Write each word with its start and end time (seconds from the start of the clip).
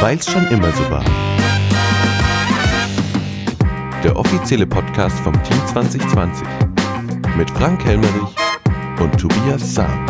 Weil's 0.00 0.30
schon 0.30 0.46
immer 0.48 0.72
so 0.72 0.90
war. 0.90 1.04
Der 4.02 4.16
offizielle 4.16 4.66
Podcast 4.66 5.18
vom 5.20 5.34
Team 5.42 5.58
2020 5.66 6.46
mit 7.36 7.50
Frank 7.50 7.84
Helmerich 7.84 8.34
und 8.98 9.18
Tobias 9.18 9.74
Sam. 9.74 10.06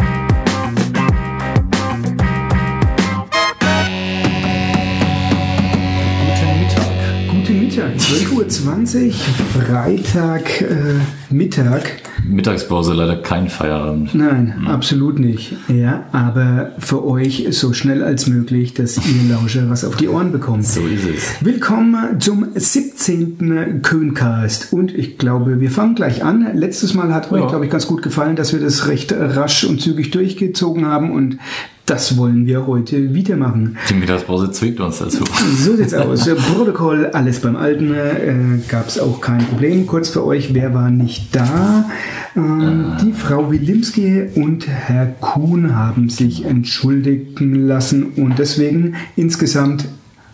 Guten 6.20 6.60
Mittag. 6.60 6.86
Guten 7.30 7.60
Mittag. 7.60 7.96
12.20 7.96 9.06
Uhr, 9.06 9.12
Freitag 9.64 10.60
äh, 10.60 11.00
Mittag. 11.30 12.09
Mittagspause 12.28 12.92
leider 12.94 13.16
kein 13.16 13.48
Feierabend. 13.48 14.14
Nein, 14.14 14.64
absolut 14.66 15.18
nicht. 15.18 15.54
Ja, 15.68 16.04
aber 16.12 16.72
für 16.78 17.04
euch 17.04 17.46
so 17.50 17.72
schnell 17.72 18.02
als 18.02 18.26
möglich, 18.26 18.74
dass 18.74 18.96
ihr 18.98 19.32
Lauscher 19.34 19.68
was 19.70 19.84
auf 19.84 19.96
die 19.96 20.08
Ohren 20.08 20.32
bekommt. 20.32 20.66
So 20.66 20.80
ist 20.86 21.04
es. 21.04 21.44
Willkommen 21.44 22.20
zum 22.20 22.46
17. 22.54 23.80
Köncast. 23.82 24.72
Und 24.72 24.94
ich 24.94 25.18
glaube, 25.18 25.60
wir 25.60 25.70
fangen 25.70 25.94
gleich 25.94 26.24
an. 26.24 26.46
Letztes 26.54 26.94
Mal 26.94 27.12
hat 27.14 27.32
euch, 27.32 27.40
Ja. 27.42 27.48
glaube 27.48 27.64
ich, 27.64 27.70
ganz 27.70 27.86
gut 27.86 28.02
gefallen, 28.02 28.36
dass 28.36 28.52
wir 28.52 28.60
das 28.60 28.86
recht 28.88 29.12
rasch 29.12 29.64
und 29.64 29.80
zügig 29.80 30.10
durchgezogen 30.10 30.86
haben. 30.86 31.10
Und 31.12 31.38
das 31.90 32.16
wollen 32.16 32.46
wir 32.46 32.68
heute 32.68 33.12
wieder 33.12 33.36
machen. 33.36 33.76
Die 33.88 33.94
Mittagspause 33.94 34.52
zwingt 34.52 34.78
uns 34.78 34.98
dazu. 34.98 35.24
So 35.56 35.74
sieht's 35.76 35.92
aus. 35.92 36.28
Protokoll, 36.54 37.06
alles 37.06 37.40
beim 37.40 37.56
Alten. 37.56 37.92
Äh, 37.92 38.60
Gab 38.68 38.86
es 38.86 38.98
auch 39.00 39.20
kein 39.20 39.44
Problem. 39.44 39.86
Kurz 39.88 40.10
für 40.10 40.24
euch, 40.24 40.54
wer 40.54 40.72
war 40.72 40.88
nicht 40.90 41.34
da? 41.34 41.90
Ähm, 42.36 42.92
Die 43.02 43.12
Frau 43.12 43.50
Wilimski 43.50 44.28
und 44.36 44.68
Herr 44.68 45.06
Kuhn 45.20 45.74
haben 45.74 46.08
sich 46.08 46.44
entschuldigen 46.44 47.66
lassen 47.66 48.12
und 48.16 48.38
deswegen 48.38 48.94
insgesamt 49.16 49.86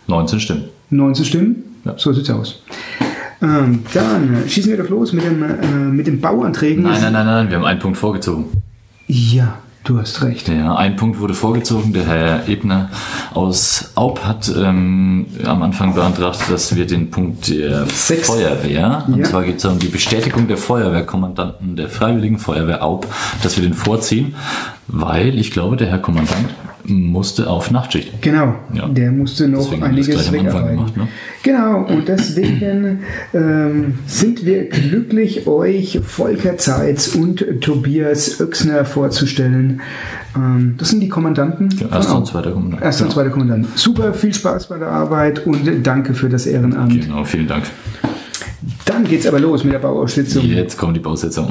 19 0.05 0.39
Stimmen. 0.39 0.63
19 0.91 1.25
Stimmen. 1.25 1.55
Ja. 1.85 1.95
So 1.97 2.13
sieht's 2.13 2.29
aus. 2.29 2.61
Ähm, 3.41 3.79
dann 3.93 4.43
äh, 4.45 4.47
schießen 4.47 4.69
wir 4.71 4.77
doch 4.77 4.89
los 4.89 5.11
mit, 5.11 5.25
dem, 5.25 5.41
äh, 5.41 5.65
mit 5.91 6.05
den 6.05 6.21
Bauanträgen. 6.21 6.83
Nein, 6.83 7.01
nein, 7.01 7.13
nein, 7.13 7.25
nein, 7.25 7.49
wir 7.49 7.57
haben 7.57 7.65
einen 7.65 7.79
Punkt 7.79 7.97
vorgezogen. 7.97 8.45
Ja, 9.07 9.57
du 9.87 9.99
hast 9.99 10.21
recht. 10.21 10.49
Ja, 10.49 10.75
ein 10.75 10.95
Punkt 10.95 11.19
wurde 11.19 11.33
vorgezogen. 11.33 11.93
Der 11.93 12.05
Herr 12.05 12.47
Ebner 12.49 12.89
aus 13.33 13.91
Aub 13.95 14.23
hat 14.25 14.51
ähm, 14.55 15.27
am 15.45 15.61
Anfang 15.63 15.93
beantragt, 15.95 16.39
dass 16.49 16.75
wir 16.75 16.85
den 16.85 17.09
Punkt 17.09 17.47
der 17.49 17.85
Sechs. 17.87 18.27
Feuerwehr, 18.27 19.05
und 19.07 19.17
Ja. 19.19 19.23
zwar 19.23 19.43
geht 19.43 19.57
es 19.57 19.65
um 19.65 19.79
die 19.79 19.87
Bestätigung 19.87 20.47
der 20.47 20.57
Feuerwehrkommandanten 20.57 21.75
der 21.75 21.89
Freiwilligen 21.89 22.37
Feuerwehr 22.39 22.83
Aub, 22.83 23.07
dass 23.43 23.55
wir 23.57 23.63
den 23.63 23.73
vorziehen, 23.73 24.35
weil 24.87 25.37
ich 25.39 25.51
glaube, 25.51 25.75
der 25.77 25.87
Herr 25.87 25.99
Kommandant 25.99 26.49
musste 26.89 27.49
auf 27.49 27.69
Nachtschicht. 27.69 28.21
Genau, 28.21 28.55
Ja. 28.73 28.87
der 28.87 29.11
musste 29.11 29.49
noch 29.49 29.59
Deswegen 29.65 29.83
einiges 29.83 30.31
wegarbeiten. 30.31 30.77
gemacht, 30.77 30.95
ne? 30.95 31.07
Genau, 31.43 31.81
und 31.85 32.07
deswegen 32.07 32.99
ähm, 33.33 33.95
sind 34.05 34.45
wir 34.45 34.69
glücklich, 34.69 35.47
euch 35.47 35.99
Volker 36.05 36.55
Zeitz 36.57 37.07
und 37.09 37.43
Tobias 37.59 38.39
Oechsner 38.39 38.85
vorzustellen. 38.85 39.81
Ähm, 40.37 40.75
das 40.77 40.89
sind 40.91 41.01
die 41.01 41.09
Kommandanten. 41.09 41.67
Ja, 41.77 41.87
erster 41.97 42.15
und 42.15 42.21
Aub. 42.21 42.27
zweiter 42.27 42.51
Kommandant. 42.51 42.81
Erster 42.81 43.03
und 43.03 43.09
Genau. 43.09 43.21
zweiter 43.21 43.29
Kommandant. 43.31 43.67
Super, 43.77 44.13
viel 44.13 44.33
Spaß 44.33 44.69
bei 44.69 44.77
der 44.77 44.87
Arbeit 44.87 45.45
und 45.45 45.85
danke 45.85 46.13
für 46.13 46.29
das 46.29 46.45
Ehrenamt. 46.45 47.01
Genau, 47.01 47.25
vielen 47.25 47.47
Dank. 47.47 47.65
Dann 48.85 49.03
geht's 49.03 49.27
aber 49.27 49.41
los 49.41 49.65
mit 49.65 49.73
der 49.73 49.79
Bauausschützung. 49.79 50.45
Jetzt 50.45 50.77
kommt 50.77 50.95
die 50.95 51.01
Bausitzung. 51.01 51.49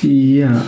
Ja. 0.00 0.62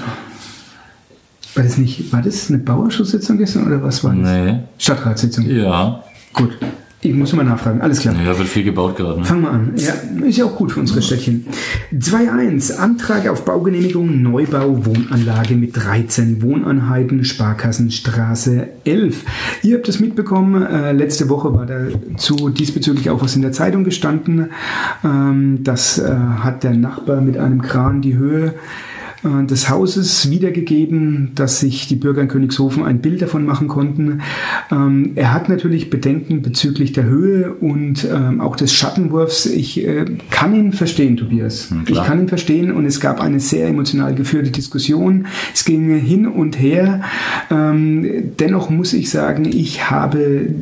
War 1.54 1.64
das 1.64 1.78
nicht, 1.78 2.12
war 2.12 2.22
das 2.22 2.48
eine 2.48 2.58
Bauausschusssitzung 2.58 3.38
gestern 3.38 3.66
oder 3.66 3.82
was 3.82 4.04
war 4.04 4.14
das? 4.14 4.22
Nee. 4.22 4.60
Stadtratssitzung. 4.78 5.48
Ja. 5.48 6.04
Gut. 6.32 6.56
Ich 7.02 7.14
muss 7.14 7.32
mal 7.32 7.44
nachfragen. 7.44 7.80
Alles 7.80 8.00
klar. 8.00 8.14
Ja, 8.22 8.36
wird 8.36 8.46
viel 8.46 8.62
gebaut 8.62 8.94
gerade. 8.94 9.20
Ne? 9.20 9.24
Fangen 9.24 9.40
wir 9.40 9.50
an. 9.50 9.72
Ja, 9.76 9.94
ist 10.26 10.36
ja 10.36 10.44
auch 10.44 10.54
gut 10.54 10.72
für 10.72 10.80
unsere 10.80 11.00
Städtchen. 11.00 11.46
2.1. 11.94 12.76
Antrag 12.76 13.26
auf 13.26 13.46
Baugenehmigung 13.46 14.22
Neubau 14.22 14.84
Wohnanlage 14.84 15.54
mit 15.54 15.74
13 15.74 16.42
Wohneinheiten, 16.42 17.24
Sparkassenstraße 17.24 18.68
11. 18.84 19.24
Ihr 19.62 19.78
habt 19.78 19.88
es 19.88 19.98
mitbekommen, 19.98 20.62
äh, 20.62 20.92
letzte 20.92 21.30
Woche 21.30 21.54
war 21.54 21.64
dazu 21.64 22.50
diesbezüglich 22.50 23.08
auch 23.08 23.22
was 23.22 23.34
in 23.34 23.40
der 23.40 23.52
Zeitung 23.52 23.84
gestanden. 23.84 24.50
Ähm, 25.02 25.60
das 25.64 25.98
äh, 25.98 26.14
hat 26.14 26.64
der 26.64 26.74
Nachbar 26.74 27.22
mit 27.22 27.38
einem 27.38 27.62
Kran 27.62 28.02
die 28.02 28.16
Höhe 28.18 28.52
des 29.22 29.68
Hauses 29.68 30.30
wiedergegeben, 30.30 31.32
dass 31.34 31.60
sich 31.60 31.88
die 31.88 31.96
Bürger 31.96 32.22
in 32.22 32.28
Königshofen 32.28 32.84
ein 32.84 33.00
Bild 33.00 33.20
davon 33.20 33.44
machen 33.44 33.68
konnten. 33.68 34.22
Ähm, 34.70 35.12
er 35.14 35.34
hat 35.34 35.48
natürlich 35.48 35.90
Bedenken 35.90 36.42
bezüglich 36.42 36.92
der 36.92 37.04
Höhe 37.04 37.52
und 37.52 38.04
ähm, 38.04 38.40
auch 38.40 38.56
des 38.56 38.72
Schattenwurfs. 38.72 39.46
Ich 39.46 39.86
äh, 39.86 40.04
kann 40.30 40.54
ihn 40.54 40.72
verstehen, 40.72 41.16
Tobias. 41.16 41.68
klar. 41.68 41.82
ich 41.86 42.08
kann 42.08 42.20
ihn 42.20 42.28
verstehen 42.28 42.72
und 42.72 42.86
es 42.86 43.00
gab 43.00 43.20
eine 43.20 43.40
sehr 43.40 43.68
emotional 43.68 44.14
geführte 44.14 44.50
Diskussion. 44.50 45.26
Es 45.54 45.64
ging 45.64 45.94
hin 45.98 46.26
und 46.26 46.58
her. 46.58 47.02
Ähm, 47.50 48.32
dennoch 48.38 48.70
muss 48.70 48.92
ich 48.92 49.10
sagen, 49.10 49.44
ich 49.44 49.90
habe 49.90 50.54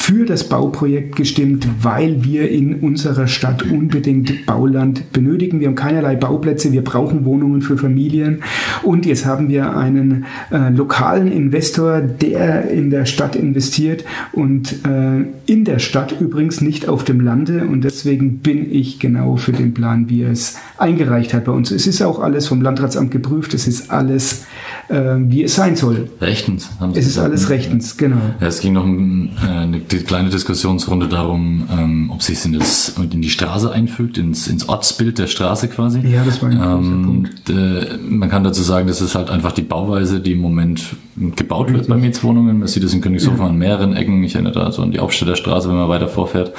für 0.00 0.24
das 0.24 0.48
Bauprojekt 0.48 1.16
gestimmt, 1.16 1.68
weil 1.82 2.24
wir 2.24 2.50
in 2.50 2.76
unserer 2.76 3.26
Stadt 3.26 3.64
unbedingt 3.64 4.46
Bauland 4.46 5.12
benötigen. 5.12 5.60
Wir 5.60 5.66
haben 5.66 5.74
keinerlei 5.74 6.14
Bauplätze, 6.14 6.72
wir 6.72 6.82
brauchen 6.82 7.26
Wohnungen 7.26 7.60
für 7.60 7.76
Familien 7.76 8.42
und 8.84 9.04
jetzt 9.04 9.26
haben 9.26 9.48
wir 9.50 9.76
einen 9.76 10.24
äh, 10.50 10.70
lokalen 10.70 11.30
Investor, 11.30 12.00
der 12.00 12.70
in 12.70 12.90
der 12.90 13.04
Stadt 13.04 13.36
investiert 13.36 14.04
und 14.32 14.76
äh, 14.86 15.26
in 15.46 15.64
der 15.64 15.80
Stadt 15.80 16.18
übrigens 16.20 16.60
nicht 16.60 16.88
auf 16.88 17.04
dem 17.04 17.20
Lande 17.20 17.66
und 17.66 17.82
deswegen 17.82 18.38
bin 18.38 18.72
ich 18.72 19.00
genau 19.00 19.36
für 19.36 19.52
den 19.52 19.74
Plan, 19.74 20.08
wie 20.08 20.22
er 20.22 20.30
es 20.30 20.56
eingereicht 20.78 21.34
hat 21.34 21.44
bei 21.44 21.52
uns. 21.52 21.70
Es 21.70 21.86
ist 21.86 22.00
auch 22.02 22.20
alles 22.20 22.46
vom 22.46 22.62
Landratsamt 22.62 23.10
geprüft, 23.10 23.52
es 23.52 23.66
ist 23.66 23.90
alles, 23.90 24.46
äh, 24.88 25.16
wie 25.18 25.42
es 25.42 25.56
sein 25.56 25.74
soll. 25.76 26.08
Rechtens, 26.20 26.70
haben 26.78 26.94
Sie 26.94 27.00
Es 27.00 27.06
ist 27.06 27.14
gesagt, 27.14 27.28
alles 27.28 27.42
ne? 27.42 27.50
rechtens, 27.50 27.96
genau. 27.96 28.20
Ja, 28.40 28.46
es 28.46 28.60
ging 28.60 28.74
noch 28.74 28.84
um, 28.84 29.30
äh, 29.44 29.50
eine 29.50 29.87
die 29.92 29.98
kleine 29.98 30.30
Diskussionsrunde 30.30 31.08
darum, 31.08 31.68
ähm, 31.70 32.10
ob 32.12 32.22
sich 32.22 32.44
in, 32.44 32.52
das, 32.52 32.94
in 32.98 33.20
die 33.22 33.30
Straße 33.30 33.70
einfügt, 33.70 34.18
ins, 34.18 34.46
ins 34.46 34.68
Ortsbild 34.68 35.18
der 35.18 35.26
Straße 35.26 35.68
quasi. 35.68 36.00
Ja, 36.00 36.24
das 36.24 36.42
war 36.42 36.50
ein 36.50 36.60
ähm, 36.60 37.02
Punkt. 37.04 37.50
äh, 37.50 37.98
Man 38.08 38.28
kann 38.28 38.44
dazu 38.44 38.62
sagen, 38.62 38.86
das 38.86 39.00
ist 39.00 39.14
halt 39.14 39.30
einfach 39.30 39.52
die 39.52 39.62
Bauweise, 39.62 40.20
die 40.20 40.32
im 40.32 40.40
Moment 40.40 40.96
gebaut 41.36 41.72
wird 41.72 41.88
bei 41.88 41.96
Mietswohnungen. 41.96 42.58
Man 42.60 42.68
sieht 42.68 42.84
es 42.84 42.94
in 42.94 43.00
Königshofen 43.00 43.40
an 43.40 43.56
mehreren 43.58 43.94
Ecken. 43.94 44.22
Ich 44.22 44.34
erinnere 44.34 44.54
da 44.54 44.72
so 44.72 44.82
an 44.82 44.92
die 44.92 45.00
Hauptstädter 45.00 45.36
Straße, 45.36 45.68
wenn 45.68 45.76
man 45.76 45.88
weiter 45.88 46.08
vorfährt. 46.08 46.52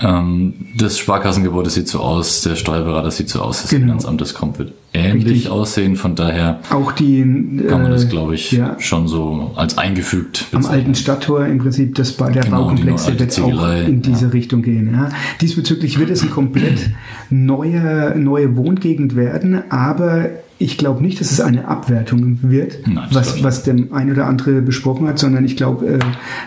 Ähm, 0.00 0.54
das 0.76 0.98
Sparkassengebäude 0.98 1.70
sieht 1.70 1.88
so 1.88 2.00
aus, 2.00 2.42
der 2.42 2.56
Steuerberater 2.56 3.10
sieht 3.10 3.28
so 3.28 3.40
aus, 3.40 3.62
das 3.62 3.70
Genau. 3.70 3.86
Finanzamt, 3.86 4.20
das 4.20 4.34
kommt, 4.34 4.58
wird 4.58 4.72
ähnlich 4.92 5.26
Richtig. 5.26 5.50
aussehen. 5.50 5.96
Von 5.96 6.14
daher 6.14 6.60
Auch 6.70 6.92
die 6.92 7.20
kann 7.68 7.82
man 7.82 7.90
äh, 7.90 7.94
das, 7.94 8.08
glaube 8.08 8.34
ich, 8.34 8.52
ja, 8.52 8.76
schon 8.78 9.08
so 9.08 9.52
als 9.56 9.76
eingefügt 9.78 10.46
am 10.52 10.60
bezeichnen. 10.60 10.78
alten 10.80 10.94
Stadttor 10.94 11.46
im 11.46 11.58
Prinzip, 11.58 11.94
das 11.94 12.12
bei 12.12 12.30
der 12.30 12.44
Genau, 12.44 12.62
Baukomplexe 12.62 13.18
wird 13.18 13.40
auch 13.40 13.76
in 13.86 14.02
diese 14.02 14.26
ja. 14.26 14.30
Richtung 14.30 14.62
gehen. 14.62 14.90
Ja. 14.92 15.08
Diesbezüglich 15.40 15.98
wird 15.98 16.10
es 16.10 16.22
eine 16.22 16.30
komplett 16.30 16.90
neue, 17.30 18.14
neue 18.16 18.56
Wohngegend 18.56 19.16
werden, 19.16 19.62
aber 19.70 20.30
ich 20.60 20.76
glaube 20.76 21.02
nicht, 21.02 21.20
dass 21.20 21.30
es 21.30 21.40
eine 21.40 21.68
Abwertung 21.68 22.38
wird, 22.42 22.86
Nein, 22.86 23.06
was, 23.12 23.42
was 23.44 23.62
der 23.62 23.76
ein 23.92 24.10
oder 24.10 24.26
andere 24.26 24.60
besprochen 24.60 25.06
hat, 25.06 25.18
sondern 25.18 25.44
ich 25.44 25.56
glaube, 25.56 25.86
äh, 25.86 25.98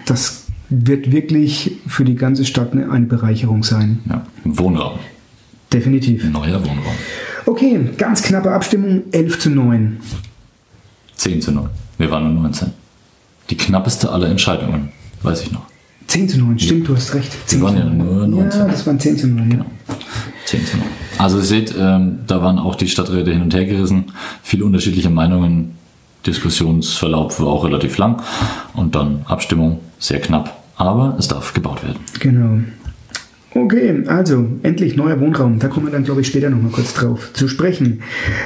das 0.06 0.41
wird 0.72 1.12
wirklich 1.12 1.74
für 1.86 2.06
die 2.06 2.16
ganze 2.16 2.46
Stadt 2.46 2.72
eine, 2.72 2.90
eine 2.90 3.06
Bereicherung 3.06 3.64
sein. 3.64 4.00
Ja, 4.10 4.26
Wohnraum. 4.46 5.00
Definitiv. 5.72 6.24
Neuer 6.32 6.60
Wohnraum. 6.62 6.96
Okay, 7.46 7.80
ganz 7.98 8.24
knappe 8.24 8.52
Abstimmung, 8.52 9.04
11 9.12 9.40
zu 9.40 9.50
9. 9.50 10.00
10 11.16 11.42
zu 11.42 11.52
9. 11.52 11.70
Wir 11.98 12.10
waren 12.10 12.34
nur 12.34 12.44
19. 12.44 12.72
Die 13.50 13.58
knappeste 13.58 14.10
aller 14.10 14.30
Entscheidungen, 14.30 14.90
weiß 15.22 15.44
ich 15.44 15.52
noch. 15.52 15.64
10 16.08 16.30
zu 16.30 16.40
9, 16.40 16.60
stimmt, 16.60 16.88
du 16.88 16.96
hast 16.96 17.14
recht. 17.14 17.32
10 17.48 17.62
waren 17.62 17.76
zu 17.76 17.80
ja 17.80 17.90
9. 17.90 17.98
nur 17.98 18.28
19. 18.28 18.60
Ja, 18.60 18.68
das 18.68 18.88
waren 18.88 19.00
10 19.00 19.18
zu 19.18 19.28
9, 19.28 19.52
ja. 19.52 19.66
10 20.46 20.66
zu 20.66 20.78
9. 20.78 20.86
Also 21.18 21.38
ihr 21.38 21.44
seht, 21.44 21.76
ähm, 21.78 22.20
da 22.28 22.42
waren 22.42 22.60
auch 22.60 22.76
die 22.76 22.88
Stadträte 22.88 23.32
hin 23.32 23.42
und 23.42 23.54
her 23.54 23.66
gerissen. 23.66 24.06
Viele 24.44 24.66
unterschiedliche 24.66 25.10
Meinungen. 25.10 25.76
Diskussionsverlauf 26.26 27.40
war 27.40 27.48
auch 27.48 27.66
relativ 27.66 27.98
lang. 27.98 28.22
Und 28.74 28.96
dann 28.96 29.26
Abstimmung, 29.26 29.80
sehr 30.00 30.20
knapp. 30.20 30.61
Aber 30.82 31.16
es 31.20 31.28
darf 31.28 31.54
gebaut 31.54 31.84
werden. 31.84 32.00
Genau. 32.20 32.58
Okay, 33.54 34.04
also 34.08 34.48
endlich 34.64 34.96
neuer 34.96 35.20
Wohnraum. 35.20 35.60
Da 35.60 35.68
kommen 35.68 35.86
wir 35.86 35.92
dann, 35.92 36.06
glaube 36.06 36.22
ich, 36.22 36.28
später 36.28 36.50
nochmal 36.50 36.72
kurz 36.72 36.96
drauf 36.96 37.34
zu 37.34 37.48
sprechen. 37.48 38.02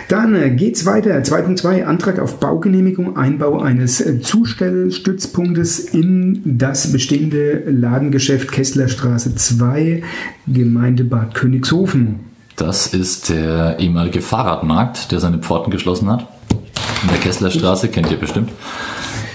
Dann 0.10 0.36
äh, 0.36 0.50
geht's 0.50 0.86
weiter. 0.86 1.12
2.2 1.16 1.86
Antrag 1.86 2.20
auf 2.20 2.42
Baugenehmigung, 2.42 3.16
Einbau 3.16 3.62
eines 3.62 4.02
äh, 4.02 4.20
Zustellstützpunktes 4.20 5.80
in 5.80 6.42
das 6.44 6.92
bestehende 6.92 7.64
Ladengeschäft 7.68 8.52
Kesslerstraße 8.52 9.36
2, 9.36 10.04
Gemeinde 10.48 11.06
Bad 11.06 11.36
Königshofen. 11.36 12.20
Das 12.58 12.88
ist 12.88 13.30
der 13.30 13.80
ehemalige 13.80 14.22
Fahrradmarkt, 14.22 15.14
der 15.14 15.22
seine 15.22 15.38
Pforten 15.38 15.72
geschlossen 15.72 16.10
hat. 16.10 16.28
In 17.04 17.08
der 17.08 17.20
Kesslerstraße, 17.20 17.88
kennt 17.88 18.12
ihr 18.12 18.18
bestimmt. 18.18 18.50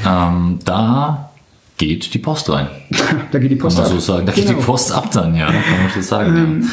Ähm, 0.07 0.59
da 0.67 1.30
geht 1.81 2.13
die 2.15 2.19
Post 2.19 2.49
rein. 2.51 2.69
da 3.33 3.39
geht 3.39 3.51
die 3.51 3.57
Post 3.57 3.77
Kann 3.77 3.85
man 3.87 3.93
ab. 3.93 3.99
so 4.01 4.13
sagen. 4.13 4.27
Da 4.27 4.33
Genau. 4.33 4.47
geht 4.49 4.57
die 4.59 4.63
Post 4.65 4.93
ab 4.93 5.11
dann, 5.13 5.35
ja. 5.35 5.47
Kann 5.47 5.55
man 5.83 5.91
so 5.95 6.01
sagen. 6.03 6.37
Ähm, 6.37 6.69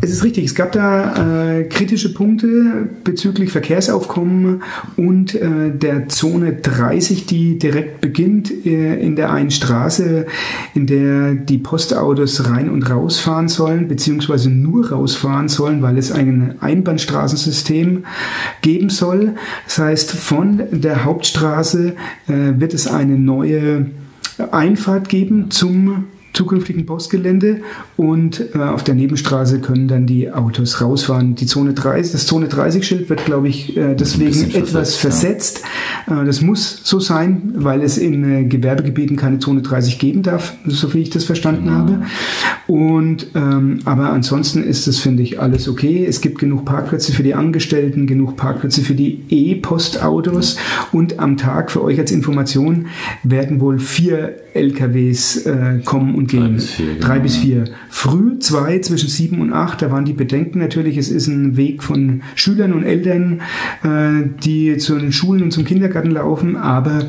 Es 0.00 0.10
ist 0.10 0.22
richtig, 0.22 0.44
es 0.44 0.54
gab 0.54 0.72
da 0.72 1.54
äh, 1.60 1.64
kritische 1.64 2.12
Punkte 2.12 2.88
bezüglich 3.04 3.50
Verkehrsaufkommen 3.52 4.62
und 4.96 5.34
äh, 5.34 5.70
der 5.72 6.08
Zone 6.08 6.52
30, 6.52 7.24
die 7.24 7.58
direkt 7.58 8.02
beginnt 8.02 8.50
äh, 8.66 8.96
in 9.00 9.16
der 9.16 9.32
einen 9.32 9.50
Straße, 9.50 10.26
in 10.74 10.86
der 10.86 11.34
die 11.34 11.56
Postautos 11.56 12.50
rein 12.50 12.68
und 12.68 12.82
rausfahren 12.90 13.48
sollen, 13.48 13.88
beziehungsweise 13.88 14.50
nur 14.50 14.90
rausfahren 14.90 15.48
sollen, 15.48 15.80
weil 15.80 15.96
es 15.96 16.12
ein 16.12 16.56
Einbahnstraßensystem 16.60 18.04
geben 18.60 18.90
soll. 18.90 19.36
Das 19.64 19.78
heißt, 19.78 20.12
von 20.12 20.62
der 20.70 21.04
Hauptstraße 21.04 21.94
äh, 22.28 22.32
wird 22.58 22.74
es 22.74 22.86
eine 22.88 23.16
neue 23.18 23.86
Einfahrt 24.38 25.08
geben 25.08 25.50
zum 25.50 26.06
zukünftigen 26.34 26.84
Postgelände 26.84 27.62
und 27.96 28.54
äh, 28.54 28.58
auf 28.58 28.84
der 28.84 28.94
Nebenstraße 28.94 29.60
können 29.60 29.88
dann 29.88 30.06
die 30.06 30.30
Autos 30.30 30.80
rausfahren. 30.80 31.36
Die 31.36 31.46
Zone 31.46 31.72
30, 31.72 32.12
das 32.12 32.26
Zone 32.26 32.48
30 32.48 32.86
Schild 32.86 33.08
wird, 33.08 33.24
glaube 33.24 33.48
ich, 33.48 33.76
äh, 33.76 33.94
deswegen 33.94 34.50
etwas 34.52 34.96
versetzt, 34.96 35.14
versetzt. 35.24 35.62
Äh, 36.06 36.24
das 36.24 36.40
muss 36.40 36.80
so 36.84 37.00
sein, 37.00 37.52
weil 37.56 37.82
es 37.82 37.98
in 37.98 38.24
äh, 38.24 38.44
Gewerbegebieten 38.44 39.16
keine 39.16 39.38
Zone 39.38 39.62
30 39.62 39.98
geben 39.98 40.22
darf, 40.22 40.54
so 40.66 40.92
wie 40.92 41.00
ich 41.00 41.10
das 41.10 41.24
verstanden 41.24 41.70
habe. 41.70 42.02
Und 42.66 43.28
ähm, 43.34 43.80
aber 43.84 44.10
ansonsten 44.10 44.62
ist 44.64 44.86
es, 44.86 44.98
finde 44.98 45.22
ich, 45.22 45.40
alles 45.40 45.68
okay. 45.68 46.04
Es 46.04 46.20
gibt 46.20 46.38
genug 46.38 46.64
Parkplätze 46.64 47.12
für 47.12 47.22
die 47.22 47.34
Angestellten, 47.34 48.06
genug 48.06 48.36
Parkplätze 48.36 48.82
für 48.82 48.94
die 48.94 49.20
E-Postautos 49.28 50.56
und 50.92 51.18
am 51.18 51.36
Tag 51.36 51.70
für 51.70 51.82
euch 51.82 51.98
als 51.98 52.10
Information 52.10 52.86
werden 53.22 53.60
wohl 53.60 53.78
vier 53.78 54.36
LKWs 54.54 55.46
äh, 55.46 55.80
kommen 55.84 56.14
und 56.14 56.23
gehen. 56.26 56.54
bis 56.54 56.70
vier, 56.70 56.98
Drei 57.00 57.14
genau, 57.14 57.22
bis 57.22 57.36
vier. 57.36 57.64
Früh 57.90 58.38
zwei 58.38 58.78
zwischen 58.80 59.08
sieben 59.08 59.40
und 59.40 59.52
acht. 59.52 59.82
Da 59.82 59.90
waren 59.90 60.04
die 60.04 60.12
Bedenken 60.12 60.58
natürlich. 60.58 60.96
Es 60.96 61.10
ist 61.10 61.26
ein 61.26 61.56
Weg 61.56 61.82
von 61.82 62.22
Schülern 62.34 62.72
und 62.72 62.84
Eltern, 62.84 63.40
äh, 63.82 64.28
die 64.44 64.76
zu 64.78 64.98
den 64.98 65.12
Schulen 65.12 65.42
und 65.42 65.50
zum 65.52 65.64
Kindergarten 65.64 66.10
laufen. 66.10 66.56
Aber 66.56 67.04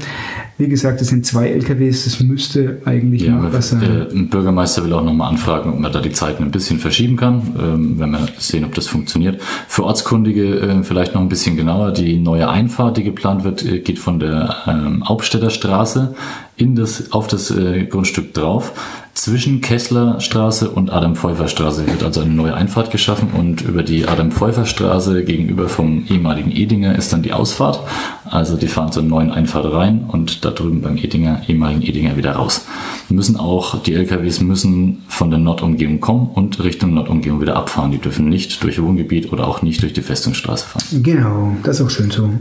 wie 0.57 0.67
gesagt, 0.69 1.01
es 1.01 1.09
sind 1.09 1.25
zwei 1.25 1.49
LKWs. 1.49 2.05
Das 2.05 2.19
müsste 2.21 2.81
eigentlich 2.85 3.23
Ja, 3.23 3.33
machbar 3.35 3.61
sein. 3.61 3.81
der 3.81 4.05
Bürgermeister 4.25 4.83
will 4.85 4.93
auch 4.93 5.03
nochmal 5.03 5.29
anfragen, 5.31 5.69
ob 5.73 5.79
man 5.79 5.91
da 5.91 5.99
die 6.01 6.11
Zeiten 6.11 6.43
ein 6.43 6.51
bisschen 6.51 6.79
verschieben 6.79 7.17
kann, 7.17 7.41
ähm, 7.59 7.95
wenn 7.99 8.11
wir 8.11 8.27
sehen, 8.37 8.63
ob 8.63 8.73
das 8.73 8.87
funktioniert. 8.87 9.41
Für 9.67 9.83
Ortskundige 9.83 10.59
äh, 10.59 10.83
vielleicht 10.83 11.13
noch 11.13 11.21
ein 11.21 11.29
bisschen 11.29 11.57
genauer. 11.57 11.91
Die 11.91 12.17
neue 12.17 12.47
Einfahrt, 12.49 12.97
die 12.97 13.03
geplant 13.03 13.43
wird, 13.43 13.65
äh, 13.65 13.79
geht 13.79 13.99
von 13.99 14.19
der 14.19 14.55
ähm, 14.67 15.03
Hauptstädter 15.07 15.49
Straße 15.49 16.15
in 16.57 16.75
das, 16.75 17.11
auf 17.11 17.27
das 17.27 17.51
äh, 17.51 17.85
Grundstück 17.85 18.33
drauf. 18.33 18.71
Zwischen 19.15 19.61
Kesslerstraße 19.61 20.69
und 20.69 20.91
Adam-Pfeuffer-Straße 20.91 21.87
wird 21.87 22.03
also 22.03 22.19
eine 22.19 22.33
neue 22.33 22.53
Einfahrt 22.53 22.91
geschaffen 22.91 23.29
und 23.31 23.61
über 23.61 23.81
die 23.81 24.05
Adam-Pfeuffer-Straße 24.09 25.23
gegenüber 25.23 25.69
vom 25.69 26.05
ehemaligen 26.09 26.51
Edinger 26.51 26.97
ist 26.97 27.13
dann 27.13 27.21
die 27.23 27.31
Ausfahrt. 27.31 27.79
Also 28.25 28.57
die 28.57 28.67
fahren 28.67 28.91
zur 28.91 29.03
neuen 29.03 29.31
Einfahrt 29.31 29.71
rein 29.71 30.03
und 30.09 30.43
da 30.43 30.51
drüben 30.51 30.81
beim 30.81 30.97
Edinger, 30.97 31.41
ehemaligen 31.47 31.81
Edinger 31.81 32.17
wieder 32.17 32.33
raus. 32.33 32.65
Müssen 33.07 33.37
auch, 33.37 33.81
die 33.81 33.93
LKWs 33.93 34.41
müssen 34.41 35.03
von 35.07 35.29
der 35.29 35.39
Nordumgehung 35.39 36.01
kommen 36.01 36.29
und 36.33 36.61
Richtung 36.61 36.93
Nordumgehung 36.93 37.39
wieder 37.39 37.55
abfahren. 37.55 37.91
Die 37.91 37.99
dürfen 37.99 38.27
nicht 38.27 38.61
durch 38.63 38.81
Wohngebiet 38.81 39.31
oder 39.31 39.47
auch 39.47 39.61
nicht 39.61 39.81
durch 39.81 39.93
die 39.93 40.01
Festungsstraße 40.01 40.67
fahren. 40.67 41.03
Genau, 41.03 41.55
das 41.63 41.79
ist 41.79 41.85
auch 41.85 41.89
schön 41.89 42.11
so. 42.11 42.31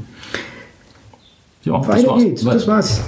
Ja, 1.63 1.79
das 1.79 1.87
Weiter 1.87 2.09
war's. 2.09 2.23
geht's. 2.25 2.45
Das 2.45 2.67
war's. 2.67 3.01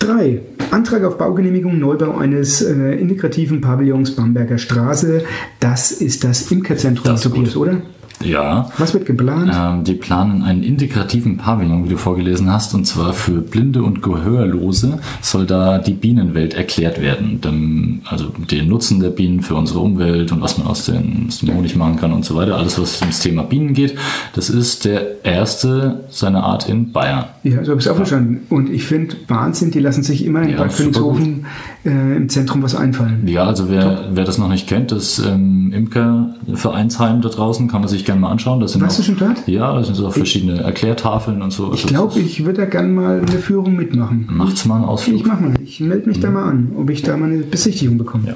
2.3. 0.00 0.40
Antrag 0.70 1.04
auf 1.04 1.18
Baugenehmigung 1.18 1.78
Neubau 1.78 2.16
eines 2.16 2.60
äh, 2.62 2.74
integrativen 2.94 3.60
Pavillons 3.60 4.14
Bamberger 4.14 4.58
Straße. 4.58 5.24
Das 5.60 5.92
ist 5.92 6.24
das 6.24 6.50
Imkerzentrum, 6.50 7.04
Das 7.04 7.24
ist 7.24 7.32
Tobias, 7.32 7.56
oder? 7.56 7.82
Ja, 8.24 8.70
Was 8.78 8.94
wird 8.94 9.06
geplant? 9.06 9.52
Ähm, 9.54 9.84
die 9.84 9.94
planen 9.94 10.42
einen 10.42 10.62
integrativen 10.62 11.36
Pavillon, 11.36 11.84
wie 11.84 11.90
du 11.90 11.96
vorgelesen 11.96 12.50
hast, 12.50 12.74
und 12.74 12.86
zwar 12.86 13.12
für 13.12 13.40
Blinde 13.40 13.82
und 13.82 14.02
Gehörlose 14.02 14.98
soll 15.20 15.46
da 15.46 15.78
die 15.78 15.92
Bienenwelt 15.92 16.54
erklärt 16.54 17.00
werden. 17.00 17.40
Dem, 17.40 18.00
also 18.06 18.26
den 18.50 18.68
Nutzen 18.68 19.00
der 19.00 19.10
Bienen 19.10 19.42
für 19.42 19.54
unsere 19.54 19.80
Umwelt 19.80 20.32
und 20.32 20.40
was 20.40 20.56
man 20.56 20.66
aus, 20.66 20.86
den, 20.86 21.26
aus 21.28 21.40
dem 21.40 21.54
Honig 21.54 21.76
machen 21.76 21.96
kann 21.96 22.12
und 22.12 22.24
so 22.24 22.34
weiter. 22.36 22.56
Alles, 22.56 22.80
was 22.80 23.00
ums 23.02 23.20
Thema 23.20 23.42
Bienen 23.42 23.74
geht. 23.74 23.96
Das 24.34 24.48
ist 24.48 24.84
der 24.86 25.24
erste 25.24 26.04
seiner 26.08 26.42
Art 26.42 26.68
in 26.68 26.92
Bayern. 26.92 27.26
Ja, 27.42 27.62
so 27.64 27.72
habe 27.72 27.80
ich 27.80 27.86
es 27.86 27.92
auch 27.92 27.96
verstanden. 27.96 28.46
Und 28.48 28.70
ich 28.70 28.84
finde, 28.84 29.16
Wahnsinn, 29.28 29.70
die 29.70 29.80
lassen 29.80 30.02
sich 30.02 30.24
immer 30.24 30.42
in 30.42 30.50
Ja, 30.50 30.58
Bad 30.58 30.74
Königshofen 30.74 31.46
äh, 31.84 32.16
im 32.16 32.28
Zentrum 32.28 32.62
was 32.62 32.74
einfallen. 32.74 33.26
Ja, 33.26 33.44
also 33.44 33.68
wer, 33.68 34.06
wer 34.12 34.24
das 34.24 34.38
noch 34.38 34.48
nicht 34.48 34.66
kennt, 34.66 34.90
das 34.90 35.18
ähm, 35.18 35.72
Imkervereinsheim 35.72 37.20
da 37.20 37.28
draußen, 37.28 37.68
kann 37.68 37.80
man 37.82 37.88
sich 37.88 38.05
gerne 38.06 38.20
mal 38.20 38.30
anschauen. 38.30 38.60
Das 38.60 38.72
sind 38.72 38.80
Warst 38.80 38.94
auch, 38.94 39.04
du 39.04 39.12
schon 39.14 39.18
dort? 39.18 39.46
Ja, 39.46 39.74
da 39.74 39.84
sind 39.84 39.94
so 39.94 40.10
verschiedene 40.10 40.62
Erklärtafeln 40.62 41.42
und 41.42 41.50
so. 41.50 41.74
Ich 41.74 41.86
glaube, 41.86 42.18
ich 42.18 42.44
würde 42.46 42.62
da 42.62 42.64
gerne 42.64 42.88
mal 42.88 43.20
eine 43.20 43.38
Führung 43.38 43.76
mitmachen. 43.76 44.26
Macht's 44.30 44.64
mal 44.64 44.76
einen 44.76 44.84
Ausflug. 44.84 45.16
Ich 45.16 45.26
mach 45.26 45.40
mal. 45.40 45.54
Ich 45.62 45.80
melde 45.80 46.08
mich 46.08 46.20
da 46.20 46.30
mal 46.30 46.44
an, 46.48 46.72
ob 46.78 46.88
ich 46.88 47.02
da 47.02 47.16
mal 47.16 47.30
eine 47.30 47.42
Besichtigung 47.42 47.98
bekomme. 47.98 48.28
Ja. 48.28 48.34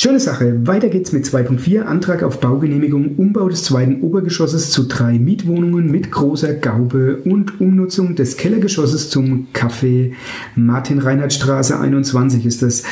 Schöne 0.00 0.20
Sache. 0.20 0.64
Weiter 0.64 0.90
geht's 0.90 1.10
mit 1.10 1.24
2.4. 1.24 1.80
Antrag 1.80 2.22
auf 2.22 2.38
Baugenehmigung, 2.38 3.16
Umbau 3.16 3.48
des 3.48 3.64
zweiten 3.64 4.00
Obergeschosses 4.00 4.70
zu 4.70 4.84
drei 4.84 5.18
Mietwohnungen 5.18 5.90
mit 5.90 6.12
großer 6.12 6.54
Gaube 6.54 7.16
und 7.24 7.60
Umnutzung 7.60 8.14
des 8.14 8.36
Kellergeschosses 8.36 9.10
zum 9.10 9.48
Café 9.52 10.12
Martin-Reinhardt-Straße 10.54 11.80
21 11.80 12.46
ist 12.46 12.62
das. 12.62 12.84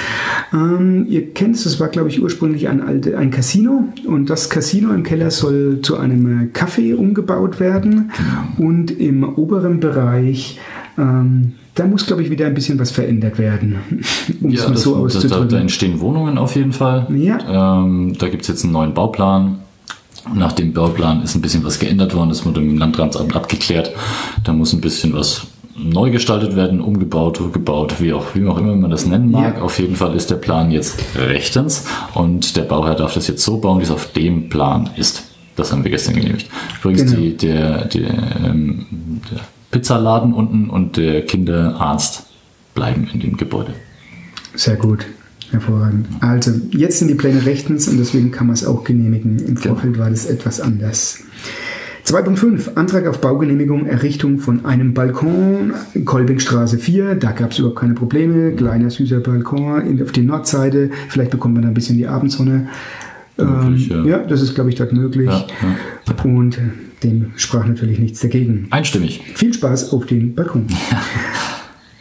Ähm, 0.53 1.07
ihr 1.09 1.33
kennt 1.33 1.55
es, 1.55 1.63
das 1.63 1.79
war 1.79 1.91
glaube 1.91 2.09
ich 2.09 2.21
ursprünglich 2.21 2.67
ein, 2.67 2.83
alte, 2.83 3.17
ein 3.17 3.31
Casino 3.31 3.85
und 4.05 4.29
das 4.29 4.51
Casino 4.51 4.93
im 4.93 5.05
Keller 5.05 5.31
soll 5.31 5.83
zu 5.83 5.99
einem 5.99 6.27
äh, 6.27 6.59
Café 6.59 6.97
umgebaut 6.97 7.61
werden 7.61 8.11
und 8.59 8.91
im 8.91 9.23
oberen 9.23 9.79
Bereich 9.79 10.59
ähm, 10.99 11.53
da 11.77 11.87
muss, 11.87 12.05
glaube 12.07 12.23
ich, 12.23 12.31
wieder 12.31 12.47
ein 12.47 12.55
bisschen 12.55 12.79
was 12.81 12.91
verändert 12.91 13.39
werden, 13.39 13.77
um 14.43 14.51
es 14.53 14.61
Ja, 14.61 14.67
mal 14.69 14.73
das, 14.75 14.83
so 14.83 15.05
das, 15.05 15.13
da, 15.13 15.19
auszudrücken. 15.19 15.49
da 15.51 15.59
entstehen 15.59 16.01
Wohnungen 16.01 16.37
auf 16.39 16.57
jeden 16.57 16.73
Fall. 16.73 17.07
Ja. 17.15 17.79
Ähm, 17.83 18.17
da 18.19 18.29
gibt 18.29 18.43
es 18.43 18.49
jetzt 18.49 18.65
einen 18.65 18.73
neuen 18.73 18.93
Bauplan. 18.95 19.59
Nach 20.35 20.53
dem 20.53 20.73
Bauplan 20.73 21.23
ist 21.23 21.37
ein 21.37 21.41
bisschen 21.41 21.63
was 21.65 21.79
geändert 21.79 22.13
worden. 22.15 22.31
Das 22.31 22.45
wurde 22.45 22.61
im 22.61 22.77
Landratsamt 22.79 23.37
abgeklärt. 23.37 23.93
Da 24.43 24.53
muss 24.53 24.73
ein 24.73 24.81
bisschen 24.81 25.13
was 25.15 25.47
neu 25.79 26.11
gestaltet 26.11 26.57
werden, 26.57 26.81
umgebaut, 26.81 27.39
rückgebaut, 27.41 28.01
wie 28.01 28.13
auch, 28.13 28.35
wie 28.35 28.45
auch 28.47 28.59
immer 28.59 28.75
man 28.75 28.91
das 28.91 29.07
nennen 29.07 29.31
mag. 29.31 29.57
Ja. 29.59 29.63
Auf 29.63 29.79
jeden 29.79 29.95
Fall 29.95 30.17
ist 30.17 30.31
der 30.31 30.37
Plan 30.37 30.71
jetzt 30.73 30.99
rechtens 31.17 31.85
und 32.15 32.57
der 32.57 32.63
Bauherr 32.63 32.95
darf 32.95 33.13
das 33.15 33.29
jetzt 33.29 33.45
so 33.45 33.59
bauen, 33.59 33.79
wie 33.79 33.85
es 33.85 33.91
auf 33.91 34.11
dem 34.13 34.49
Plan 34.49 34.89
ist. 34.97 35.25
Das 35.55 35.71
haben 35.73 35.85
wir 35.85 35.91
gestern 35.91 36.15
genehmigt. 36.17 36.49
Übrigens, 36.81 37.03
Genau. 37.11 37.17
die, 37.23 37.37
der, 37.37 37.85
der, 37.85 38.11
ähm, 38.45 38.87
der 39.31 39.41
Pizzaladen 39.77 40.33
unten 40.33 40.71
und 40.71 40.97
der 40.97 41.27
Kinderarzt 41.27 42.25
bleiben 42.75 43.11
in 43.13 43.21
dem 43.21 43.37
Gebäude. 43.37 43.75
Sehr 44.55 44.77
gut. 44.77 45.05
Hervorragend. 45.51 46.07
Also, 46.21 46.51
jetzt 46.71 46.99
sind 46.99 47.09
die 47.09 47.15
Pläne 47.15 47.45
rechtens 47.45 47.87
und 47.87 47.99
deswegen 47.99 48.31
kann 48.31 48.47
man 48.47 48.55
es 48.55 48.67
auch 48.67 48.85
genehmigen. 48.85 49.39
Im 49.39 49.55
Genau. 49.57 49.75
Vorfeld 49.75 49.99
war 49.99 50.09
das 50.09 50.25
etwas 50.25 50.63
anders. 50.63 51.19
2.5. 52.07 52.77
Antrag 52.77 53.07
auf 53.07 53.21
Baugenehmigung, 53.21 53.85
Errichtung 53.85 54.39
von 54.39 54.65
einem 54.65 54.95
Balkon, 54.95 55.75
Kolbingstraße 56.05 56.79
4. 56.79 57.17
Da 57.17 57.33
gab 57.33 57.51
es 57.51 57.59
überhaupt 57.59 57.81
keine 57.81 57.95
Probleme. 57.95 58.53
Kleiner, 58.53 58.89
süßer 58.89 59.21
Balkon 59.21 60.01
auf 60.03 60.13
die 60.13 60.23
Nordseite. 60.23 60.91
Vielleicht 61.09 61.33
bekommt 61.33 61.55
man 61.55 61.65
da 61.65 61.69
ein 61.69 61.75
bisschen 61.75 61.99
die 61.99 62.07
Abendsonne. 62.07 62.69
Möglich, 63.37 63.91
ähm, 63.91 64.07
ja. 64.07 64.19
ja. 64.19 64.25
das 64.25 64.43
ist, 64.43 64.55
glaube 64.55 64.71
ich, 64.71 64.77
dort 64.77 64.93
möglich. 64.93 65.29
Ja, 65.29 66.25
Und 66.25 66.59
dem 67.03 67.33
sprach 67.37 67.67
natürlich 67.67 67.99
nichts 67.99 68.21
dagegen. 68.21 68.69
Einstimmig. 68.71 69.21
Viel 69.35 69.53
Spaß 69.53 69.93
auf 69.93 70.07
dem 70.07 70.35
Balkon. 70.35 70.67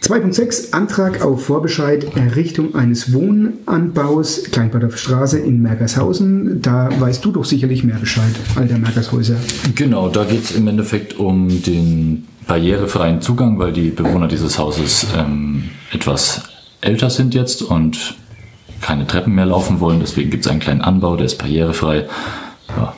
2.6 0.06 0.72
Antrag 0.72 1.24
auf 1.24 1.46
Vorbescheid 1.46 2.16
Errichtung 2.16 2.76
eines 2.76 3.12
Wohnanbaus 3.12 4.44
Kleinbadorf 4.52 5.00
Straße 5.00 5.40
in 5.40 5.64
Mergershausen. 5.64 6.62
Da 6.62 6.90
weißt 7.00 7.26
du 7.26 7.32
doch 7.32 7.44
sicherlich 7.44 7.84
mehr 7.84 7.96
Bescheid, 7.96 8.36
alter 8.56 8.78
Mergershäuser. 8.78 9.38
Genau, 9.74 10.10
da 10.10 10.24
geht 10.26 10.44
es 10.44 10.52
im 10.52 10.68
Endeffekt 10.68 11.18
um 11.18 11.48
den 11.64 12.28
barrierefreien 12.46 13.22
Zugang, 13.22 13.58
weil 13.58 13.74
die 13.74 13.90
Bewohner 13.90 14.28
dieses 14.28 14.60
Hauses 14.60 15.08
ähm, 15.18 15.72
etwas 15.92 16.44
älter 16.82 17.10
sind 17.10 17.34
jetzt 17.34 17.64
und 17.64 18.14
keine 18.82 19.08
Treppen 19.08 19.34
mehr 19.36 19.46
laufen 19.46 19.80
wollen. 19.80 20.00
Deswegen 20.00 20.30
gibt 20.30 20.46
es 20.46 20.52
einen 20.52 20.60
kleinen 20.60 20.82
Anbau, 20.82 21.16
der 21.16 21.26
ist 21.26 21.38
barrierefrei. 21.38 22.08
Ja, 22.70 22.94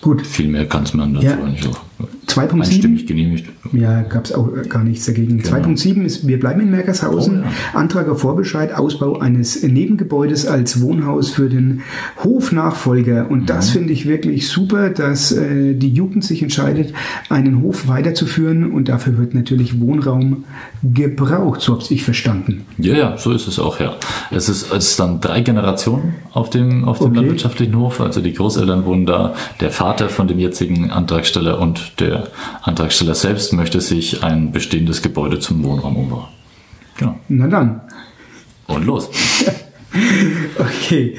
Gut, 0.00 0.26
viel 0.26 0.48
mehr 0.48 0.66
kann 0.68 0.84
man 0.92 1.14
dazu 1.14 1.26
Ja. 1.26 1.36
nicht 1.36 1.66
auch. 1.66 1.80
2.7. 2.26 2.60
Einstimmig 2.62 3.06
genehmigt. 3.06 3.46
Ja, 3.72 4.02
gab 4.02 4.24
es 4.24 4.32
auch 4.32 4.48
äh, 4.56 4.66
gar 4.68 4.82
nichts 4.82 5.06
dagegen. 5.06 5.38
Genau. 5.38 5.56
2.7 5.56 6.02
ist, 6.04 6.26
wir 6.26 6.40
bleiben 6.40 6.60
in 6.62 6.70
Merkershausen. 6.70 7.44
Oh, 7.44 7.78
Antrag 7.78 8.08
auf 8.08 8.20
Vorbescheid, 8.22 8.74
Ausbau 8.74 9.18
eines 9.20 9.62
Nebengebäudes 9.62 10.46
als 10.46 10.80
Wohnhaus 10.80 11.30
für 11.30 11.48
den 11.48 11.82
Hofnachfolger. 12.24 13.30
Und 13.30 13.48
das 13.50 13.68
Mhm. 13.70 13.78
finde 13.78 13.92
ich 13.92 14.06
wirklich 14.06 14.48
super, 14.48 14.90
dass 14.90 15.32
äh, 15.32 15.74
die 15.74 15.90
Jugend 15.90 16.24
sich 16.24 16.42
entscheidet, 16.42 16.92
einen 17.28 17.62
Hof 17.62 17.86
weiterzuführen. 17.88 18.72
Und 18.72 18.88
dafür 18.88 19.16
wird 19.18 19.34
natürlich 19.34 19.80
Wohnraum 19.80 20.44
gebraucht. 20.82 21.60
So 21.60 21.74
habe 21.74 21.84
ich 21.90 22.02
verstanden. 22.04 22.62
Ja, 22.78 22.94
ja, 22.94 23.16
so 23.16 23.30
ist 23.32 23.46
es 23.46 23.58
auch, 23.58 23.78
ja. 23.80 23.94
Es 24.30 24.48
ist, 24.48 24.72
es 24.72 24.88
ist 24.90 25.00
dann 25.00 25.20
drei 25.20 25.40
Generationen 25.40 26.14
auf 26.32 26.50
dem, 26.50 26.84
auf 26.84 26.98
dem 26.98 27.06
Okay. 27.08 27.16
landwirtschaftlichen 27.16 27.76
Hof. 27.78 28.00
Also 28.00 28.20
die 28.20 28.32
Großeltern 28.32 28.84
wohnen 28.84 29.06
da, 29.06 29.34
der 29.60 29.70
Vater 29.70 30.08
von 30.08 30.26
dem 30.28 30.38
jetzigen 30.38 30.90
Antragsteller 30.90 31.60
und 31.60 31.83
der 31.98 32.28
Antragsteller 32.62 33.14
selbst 33.14 33.52
möchte 33.52 33.80
sich 33.80 34.22
ein 34.22 34.52
bestehendes 34.52 35.02
Gebäude 35.02 35.38
zum 35.38 35.62
Wohnraum 35.64 35.96
umbauen. 35.96 36.28
Genau. 36.96 37.18
Na 37.28 37.48
dann. 37.48 37.80
Und 38.66 38.84
los. 38.84 39.10
Okay. 40.58 41.16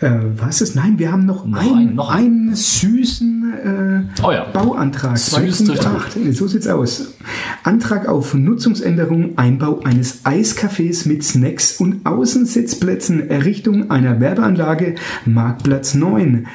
Äh, 0.00 0.10
was 0.36 0.60
ist? 0.60 0.76
Nein, 0.76 0.98
wir 0.98 1.10
haben 1.10 1.24
noch, 1.24 1.46
Noch 1.46 1.58
ein, 1.58 1.74
einen, 1.74 1.94
noch 1.94 2.10
einen 2.10 2.54
süßen 2.54 4.08
äh, 4.18 4.22
Oh 4.22 4.30
ja. 4.30 4.44
Bauantrag. 4.44 5.16
Süß 5.16 5.64
trifft 5.64 5.86
2.8. 5.86 6.32
So 6.32 6.46
sieht's 6.46 6.66
aus. 6.66 7.14
Antrag 7.62 8.06
auf 8.08 8.34
Nutzungsänderung, 8.34 9.38
Einbau 9.38 9.80
eines 9.84 10.24
Eiscafés 10.24 11.08
mit 11.08 11.24
Snacks 11.24 11.80
und 11.80 12.04
Außensitzplätzen, 12.04 13.30
Errichtung 13.30 13.90
einer 13.90 14.20
Werbeanlage, 14.20 14.96
Marktplatz 15.24 15.94
9. 15.94 16.46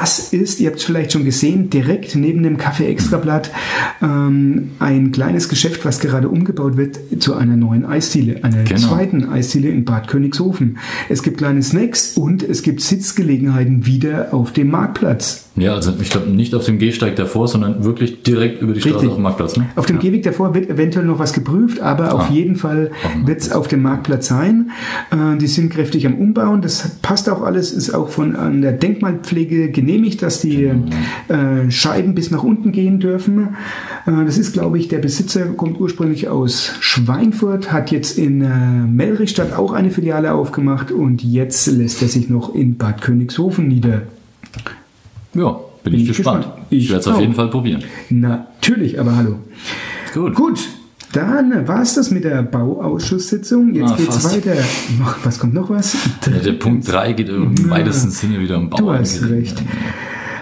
Das 0.00 0.32
ist, 0.32 0.60
ihr 0.60 0.68
habt 0.68 0.78
es 0.78 0.84
vielleicht 0.84 1.10
schon 1.12 1.24
gesehen, 1.24 1.70
direkt 1.70 2.14
neben 2.14 2.44
dem 2.44 2.56
Café 2.56 2.84
Extrablatt 2.84 3.50
ähm, 4.00 4.70
ein 4.78 5.10
kleines 5.10 5.48
Geschäft, 5.48 5.84
was 5.84 5.98
gerade 5.98 6.28
umgebaut 6.28 6.76
wird 6.76 6.98
zu 7.20 7.34
einer 7.34 7.56
neuen 7.56 7.84
Eisdiele, 7.84 8.44
einer 8.44 8.62
Genau. 8.62 8.80
zweiten 8.80 9.28
Eisdiele 9.28 9.70
in 9.70 9.84
Bad 9.84 10.06
Königshofen. 10.06 10.78
Es 11.08 11.24
gibt 11.24 11.38
kleine 11.38 11.62
Snacks 11.64 12.16
und 12.16 12.44
es 12.44 12.62
gibt 12.62 12.80
Sitzgelegenheiten 12.80 13.86
wieder 13.86 14.32
auf 14.32 14.52
dem 14.52 14.70
Marktplatz. 14.70 15.47
Ja, 15.60 15.74
also 15.74 15.92
ich 16.00 16.10
glaube 16.10 16.30
nicht 16.30 16.54
auf 16.54 16.64
dem 16.64 16.78
Gehsteig 16.78 17.16
davor, 17.16 17.48
sondern 17.48 17.84
wirklich 17.84 18.22
direkt 18.22 18.62
über 18.62 18.72
die 18.72 18.80
Straße 18.80 18.94
Richtig. 18.96 19.10
auf 19.10 19.16
dem 19.16 19.22
Marktplatz. 19.22 19.56
Ne? 19.56 19.66
Auf 19.76 19.86
dem 19.86 19.98
Gehweg 19.98 20.22
davor 20.22 20.54
wird 20.54 20.68
eventuell 20.70 21.04
noch 21.06 21.18
was 21.18 21.32
geprüft, 21.32 21.80
aber 21.80 22.14
auf 22.14 22.28
Ah. 22.30 22.32
jeden 22.32 22.56
Fall 22.56 22.90
Auf 23.04 23.26
wird 23.26 23.40
es 23.40 23.52
auf 23.52 23.68
dem 23.68 23.82
Marktplatz 23.82 24.28
sein. 24.28 24.70
Äh, 25.10 25.36
die 25.38 25.46
sind 25.46 25.70
kräftig 25.70 26.06
am 26.06 26.14
Umbauen. 26.14 26.62
Das 26.62 26.88
passt 27.02 27.28
auch 27.28 27.42
alles, 27.42 27.72
ist 27.72 27.90
auch 27.94 28.08
von 28.08 28.36
an 28.36 28.62
der 28.62 28.72
Denkmalpflege 28.72 29.70
genehmigt, 29.70 30.22
dass 30.22 30.40
die 30.40 30.64
äh, 31.28 31.70
Scheiben 31.70 32.14
bis 32.14 32.30
nach 32.30 32.42
unten 32.42 32.72
gehen 32.72 33.00
dürfen. 33.00 33.56
Äh, 34.06 34.24
das 34.24 34.38
ist, 34.38 34.52
glaube 34.52 34.78
ich, 34.78 34.88
der 34.88 34.98
Besitzer 34.98 35.46
kommt 35.56 35.80
ursprünglich 35.80 36.28
aus 36.28 36.72
Schweinfurt, 36.80 37.72
hat 37.72 37.90
jetzt 37.90 38.18
in 38.18 38.42
äh, 38.42 38.48
Melrichstadt 38.86 39.52
auch 39.56 39.72
eine 39.72 39.90
Filiale 39.90 40.32
aufgemacht 40.32 40.90
und 40.92 41.22
jetzt 41.22 41.66
lässt 41.66 42.02
er 42.02 42.08
sich 42.08 42.28
noch 42.28 42.54
in 42.54 42.76
Bad 42.76 43.02
Königshofen 43.02 43.68
nieder. 43.68 44.02
Ja, 45.38 45.58
bin, 45.84 45.92
Bin 45.92 46.00
ich 46.00 46.08
gespannt. 46.08 46.44
gespannt. 46.44 46.66
Ich, 46.70 46.84
Ich 46.84 46.90
werde 46.90 47.00
es 47.00 47.06
auf 47.08 47.20
jeden 47.20 47.34
Fall 47.34 47.48
probieren. 47.48 47.82
Natürlich, 48.10 48.98
aber 49.00 49.16
hallo. 49.16 49.36
Gut. 50.12 50.34
Gut, 50.34 50.60
dann 51.12 51.66
war 51.68 51.80
es 51.82 51.94
das 51.94 52.10
mit 52.10 52.24
der 52.24 52.42
Bauausschusssitzung. 52.42 53.74
Jetzt 53.74 53.92
Ah, 53.92 53.96
geht's 53.96 54.16
fast. 54.22 54.36
weiter. 54.46 54.56
Noch, 54.98 55.16
was 55.24 55.38
kommt 55.38 55.54
noch 55.54 55.70
was? 55.70 55.96
Ja, 56.26 56.38
der 56.44 56.52
Punkt 56.52 56.90
3 56.90 57.12
geht 57.12 57.28
im 57.28 57.70
weitesten 57.70 58.10
Sinne 58.10 58.40
wieder 58.40 58.58
um 58.58 58.68
Bau. 58.70 58.78
Du 58.78 58.92
hast 58.92 59.22
recht. 59.28 59.62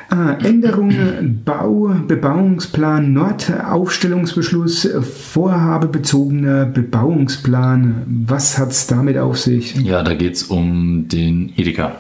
Ah, 0.08 0.34
Änderungen, 0.42 1.42
Bau, 1.44 1.90
Bebauungsplan 2.06 3.12
Nord, 3.12 3.52
Aufstellungsbeschluss, 3.68 4.88
vorhabebezogener 5.02 6.64
Bebauungsplan. 6.66 8.04
Was 8.26 8.56
hat's 8.56 8.86
damit 8.86 9.18
auf 9.18 9.38
sich? 9.38 9.74
Ja, 9.76 10.02
da 10.02 10.14
geht 10.14 10.34
es 10.34 10.44
um 10.44 11.08
den 11.08 11.52
Edeka. 11.56 11.96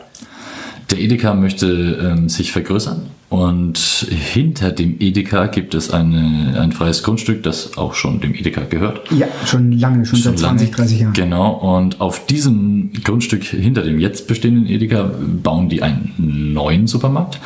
Der 0.96 1.04
Edeka 1.04 1.34
möchte 1.34 1.66
ähm, 1.66 2.30
sich 2.30 2.52
vergrößern 2.52 3.02
und 3.28 3.76
hinter 3.78 4.70
dem 4.72 4.96
Edeka 4.98 5.46
gibt 5.46 5.74
es 5.74 5.90
eine, 5.90 6.58
ein 6.58 6.72
freies 6.72 7.02
Grundstück, 7.02 7.42
das 7.42 7.76
auch 7.76 7.92
schon 7.92 8.20
dem 8.20 8.34
Edeka 8.34 8.62
gehört. 8.62 9.10
Ja, 9.12 9.26
schon 9.44 9.72
lange, 9.72 10.06
schon, 10.06 10.20
seit 10.20 10.38
20, 10.38 10.70
30 10.70 11.00
Jahren. 11.00 11.12
Genau, 11.12 11.52
und 11.52 12.00
auf 12.00 12.24
diesem 12.24 12.92
Grundstück 13.04 13.44
hinter 13.44 13.82
dem 13.82 14.00
jetzt 14.00 14.26
bestehenden 14.26 14.66
Edeka 14.66 15.10
bauen 15.42 15.68
die 15.68 15.82
einen 15.82 16.14
neuen 16.54 16.86
Supermarkt. 16.86 17.40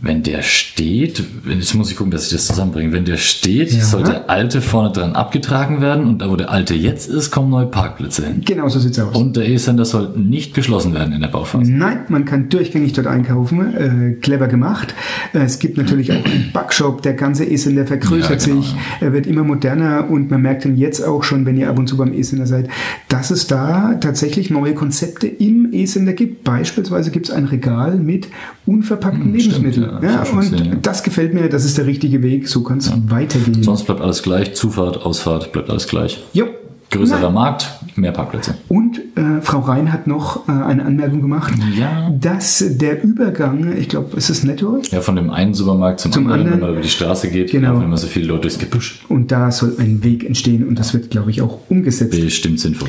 Wenn 0.00 0.22
der 0.22 0.42
steht, 0.42 1.22
jetzt 1.48 1.74
muss 1.74 1.90
ich 1.90 1.96
gucken, 1.96 2.10
dass 2.12 2.26
ich 2.26 2.32
das 2.32 2.46
zusammenbringe. 2.46 2.92
Wenn 2.92 3.04
der 3.04 3.16
steht, 3.16 3.72
Ja. 3.72 3.80
soll 3.84 4.04
der 4.04 4.30
alte 4.30 4.60
vorne 4.62 4.92
dran 4.92 5.14
abgetragen 5.14 5.80
werden 5.80 6.04
und 6.06 6.22
da, 6.22 6.30
wo 6.30 6.36
der 6.36 6.50
alte 6.50 6.74
jetzt 6.74 7.08
ist, 7.08 7.30
kommen 7.32 7.50
neue 7.50 7.66
Parkplätze 7.66 8.24
hin. 8.26 8.42
Genau 8.44 8.68
so 8.68 8.78
sieht's 8.78 8.98
aus. 8.98 9.16
Und 9.16 9.36
der 9.36 9.48
E-Center 9.48 9.84
soll 9.84 10.10
nicht 10.16 10.54
geschlossen 10.54 10.94
werden 10.94 11.12
in 11.12 11.20
der 11.20 11.28
Bauphase. 11.28 11.70
Nein, 11.70 12.00
man 12.08 12.24
kann 12.24 12.48
durchgängig 12.48 12.92
dort 12.92 13.06
einkaufen. 13.08 13.74
Äh, 13.74 14.12
clever 14.20 14.46
gemacht. 14.46 14.94
Äh, 15.34 15.38
es 15.40 15.58
gibt 15.58 15.76
natürlich 15.78 16.12
auch 16.12 16.24
einen 16.24 16.50
Backshop. 16.52 17.02
Der 17.02 17.14
ganze 17.14 17.44
E-Sender 17.44 17.86
vergrößert 17.86 18.40
Ja, 18.46 18.46
genau, 18.52 18.62
sich. 18.62 18.74
Er 19.00 19.12
wird 19.12 19.26
immer 19.26 19.42
moderner 19.42 20.08
und 20.08 20.30
man 20.30 20.42
merkt 20.42 20.64
dann 20.64 20.76
jetzt 20.76 21.04
auch 21.04 21.24
schon, 21.24 21.44
wenn 21.44 21.56
ihr 21.56 21.68
ab 21.68 21.78
und 21.78 21.88
zu 21.88 21.96
beim 21.96 22.12
E-Sender 22.12 22.46
seid, 22.46 22.68
dass 23.08 23.30
es 23.30 23.46
da 23.48 23.94
tatsächlich 23.94 24.50
neue 24.50 24.74
Konzepte 24.74 25.26
im 25.26 25.70
E-Sender 25.72 26.12
gibt. 26.12 26.44
Beispielsweise 26.44 27.10
gibt 27.10 27.28
es 27.28 27.34
ein 27.34 27.46
Regal 27.46 27.96
mit 27.96 28.28
unverpackten 28.64 29.24
Hm, 29.24 29.34
Lebensmitteln. 29.34 29.87
Ja, 30.02 30.10
ja, 30.10 30.22
und 30.32 30.52
ja. 30.66 30.74
das 30.82 31.02
gefällt 31.02 31.34
mir. 31.34 31.48
Das 31.48 31.64
ist 31.64 31.78
der 31.78 31.86
richtige 31.86 32.22
Weg. 32.22 32.48
So 32.48 32.62
kann 32.62 32.78
es 32.78 32.92
weitergehen. 33.08 33.62
Sonst 33.62 33.84
bleibt 33.84 34.00
alles 34.00 34.22
gleich. 34.22 34.54
Zufahrt, 34.54 35.04
Ausfahrt 35.04 35.52
bleibt 35.52 35.70
alles 35.70 35.86
gleich. 35.86 36.22
Jo. 36.32 36.46
Größerer 36.90 37.20
Na, 37.20 37.28
Markt, 37.30 37.68
mehr 37.96 38.12
Parkplätze. 38.12 38.54
Und 38.68 38.96
äh, 39.14 39.42
Frau 39.42 39.58
Rhein 39.58 39.92
hat 39.92 40.06
noch 40.06 40.48
äh, 40.48 40.52
eine 40.52 40.86
Anmerkung 40.86 41.20
gemacht, 41.20 41.52
Ja. 41.78 42.08
dass 42.18 42.64
der 42.66 43.04
Übergang, 43.04 43.76
ich 43.76 43.90
glaube, 43.90 44.16
ist 44.16 44.30
es 44.30 44.42
netto? 44.42 44.80
Ja, 44.90 45.02
von 45.02 45.14
dem 45.14 45.28
einen 45.28 45.52
Supermarkt 45.52 46.00
zum, 46.00 46.12
Zum 46.12 46.22
anderen, 46.28 46.40
anderen. 46.44 46.60
wenn 46.60 46.66
man 46.66 46.72
über 46.76 46.80
die 46.82 46.88
Straße 46.88 47.28
geht, 47.28 47.50
Genau. 47.50 47.72
laufen 47.74 47.84
immer 47.84 47.98
so 47.98 48.06
viele 48.06 48.28
Leute 48.28 48.40
durchs 48.42 48.58
Gebüsch. 48.58 49.04
Und 49.10 49.30
da 49.30 49.50
soll 49.50 49.76
ein 49.78 50.02
Weg 50.02 50.24
entstehen 50.24 50.66
und 50.66 50.78
das 50.78 50.94
wird, 50.94 51.10
glaube 51.10 51.30
ich, 51.30 51.42
auch 51.42 51.58
umgesetzt. 51.68 52.18
Bestimmt 52.18 52.58
sinnvoll. 52.58 52.88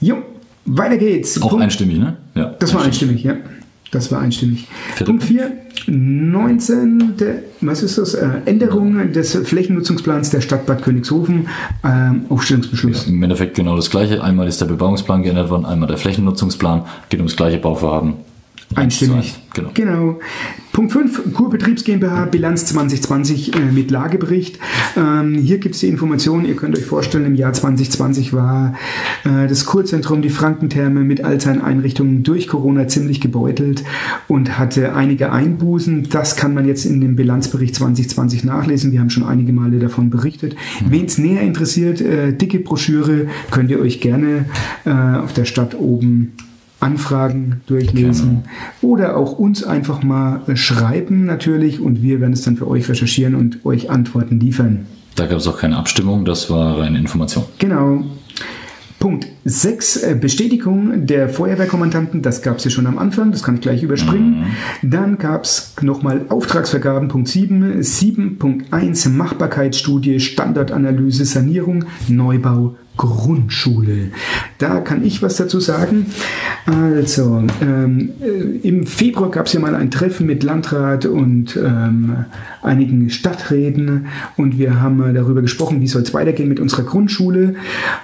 Jo, 0.00 0.18
weiter 0.64 0.96
geht's. 0.98 1.42
Auch 1.42 1.48
Punkt, 1.50 1.64
einstimmig, 1.64 1.98
ne? 1.98 2.18
Ja. 2.36 2.54
das 2.60 2.72
war 2.74 2.84
einstimmig, 2.84 3.24
ja. 3.24 3.34
Das 3.92 4.10
war 4.10 4.20
einstimmig. 4.20 4.66
Vierter 4.94 5.12
Punkt 5.12 5.22
4, 5.24 5.52
19. 5.86 7.14
Der, 7.18 7.42
was 7.60 7.82
ist 7.82 7.98
das? 7.98 8.14
Äh, 8.14 8.26
Änderung 8.46 9.12
des 9.12 9.36
Flächennutzungsplans 9.36 10.30
der 10.30 10.40
Stadt 10.40 10.64
Bad 10.64 10.82
Königshofen. 10.82 11.48
Ähm, 11.84 12.24
Aufstellungsbeschluss. 12.30 13.06
Im 13.06 13.22
Endeffekt 13.22 13.54
genau 13.54 13.76
das 13.76 13.90
Gleiche. 13.90 14.24
Einmal 14.24 14.48
ist 14.48 14.62
der 14.62 14.66
Bebauungsplan 14.66 15.22
geändert 15.22 15.50
worden, 15.50 15.66
einmal 15.66 15.88
der 15.88 15.98
Flächennutzungsplan. 15.98 16.86
Geht 17.10 17.20
ums 17.20 17.36
gleiche 17.36 17.58
Bauvorhaben. 17.58 18.14
Einstimmig. 18.74 19.34
Genau. 19.54 19.70
Genau. 19.74 20.18
Punkt 20.72 20.92
5, 20.92 21.34
Kurbetriebs 21.34 21.84
GmbH, 21.84 22.24
Bilanz 22.24 22.64
2020 22.66 23.54
äh, 23.54 23.60
mit 23.60 23.90
Lagebericht. 23.90 24.58
Ähm, 24.96 25.34
hier 25.34 25.58
gibt 25.58 25.74
es 25.74 25.82
die 25.82 25.88
Informationen, 25.88 26.46
ihr 26.46 26.56
könnt 26.56 26.78
euch 26.78 26.86
vorstellen, 26.86 27.26
im 27.26 27.34
Jahr 27.34 27.52
2020 27.52 28.32
war 28.32 28.74
äh, 29.24 29.46
das 29.46 29.66
Kurzentrum, 29.66 30.22
die 30.22 30.30
Frankentherme 30.30 31.00
mit 31.00 31.22
all 31.22 31.38
seinen 31.38 31.60
Einrichtungen 31.60 32.22
durch 32.22 32.48
Corona 32.48 32.88
ziemlich 32.88 33.20
gebeutelt 33.20 33.84
und 34.28 34.58
hatte 34.58 34.94
einige 34.94 35.30
Einbußen. 35.30 36.08
Das 36.08 36.36
kann 36.36 36.54
man 36.54 36.66
jetzt 36.66 36.86
in 36.86 37.02
dem 37.02 37.16
Bilanzbericht 37.16 37.74
2020 37.74 38.44
nachlesen. 38.44 38.92
Wir 38.92 39.00
haben 39.00 39.10
schon 39.10 39.24
einige 39.24 39.52
Male 39.52 39.78
davon 39.78 40.08
berichtet. 40.08 40.56
Wen 40.88 41.04
es 41.04 41.18
näher 41.18 41.42
interessiert, 41.42 42.00
äh, 42.00 42.32
dicke 42.32 42.60
Broschüre 42.60 43.26
könnt 43.50 43.70
ihr 43.70 43.78
euch 43.78 44.00
gerne 44.00 44.46
äh, 44.86 44.90
auf 44.90 45.34
der 45.34 45.44
Stadt 45.44 45.78
oben 45.78 46.32
Anfragen 46.82 47.60
durchlesen 47.66 48.44
oder 48.80 49.16
auch 49.16 49.32
uns 49.32 49.64
einfach 49.64 50.02
mal 50.02 50.42
äh, 50.46 50.56
schreiben 50.56 51.24
natürlich 51.24 51.80
und 51.80 52.02
wir 52.02 52.20
werden 52.20 52.32
es 52.32 52.42
dann 52.42 52.56
für 52.56 52.68
euch 52.68 52.88
recherchieren 52.88 53.34
und 53.34 53.64
euch 53.64 53.90
Antworten 53.90 54.40
liefern. 54.40 54.86
Da 55.14 55.26
gab 55.26 55.38
es 55.38 55.46
auch 55.46 55.58
keine 55.58 55.76
Abstimmung, 55.76 56.24
das 56.24 56.50
war 56.50 56.78
reine 56.78 56.98
Information. 56.98 57.44
Genau. 57.58 58.04
Punkt 59.02 59.26
6, 59.44 60.06
Bestätigung 60.20 61.06
der 61.08 61.28
Feuerwehrkommandanten, 61.28 62.22
das 62.22 62.40
gab 62.40 62.58
es 62.58 62.64
ja 62.64 62.70
schon 62.70 62.86
am 62.86 62.98
Anfang, 62.98 63.32
das 63.32 63.42
kann 63.42 63.56
ich 63.56 63.60
gleich 63.60 63.82
überspringen. 63.82 64.54
Dann 64.82 65.18
gab 65.18 65.42
es 65.42 65.74
nochmal 65.82 66.26
Auftragsvergaben, 66.28 67.08
Punkt 67.08 67.26
7, 67.26 67.80
7.1 67.80 69.08
Machbarkeitsstudie, 69.08 70.20
Standortanalyse, 70.20 71.24
Sanierung, 71.24 71.84
Neubau, 72.06 72.76
Grundschule. 72.96 74.10
Da 74.58 74.80
kann 74.80 75.04
ich 75.04 75.22
was 75.22 75.36
dazu 75.36 75.60
sagen. 75.60 76.06
Also, 76.66 77.42
ähm, 77.60 78.10
äh, 78.20 78.68
im 78.68 78.86
Februar 78.86 79.30
gab 79.30 79.46
es 79.46 79.54
ja 79.54 79.60
mal 79.60 79.74
ein 79.74 79.90
Treffen 79.90 80.26
mit 80.26 80.42
Landrat 80.42 81.06
und 81.06 81.56
ähm, 81.56 82.24
einigen 82.62 83.10
Stadträten 83.10 84.06
und 84.36 84.58
wir 84.58 84.80
haben 84.80 85.02
äh, 85.02 85.12
darüber 85.12 85.42
gesprochen, 85.42 85.80
wie 85.80 85.88
soll 85.88 86.02
es 86.02 86.14
weitergehen 86.14 86.48
mit 86.48 86.60
unserer 86.60 86.84
Grundschule. 86.84 87.54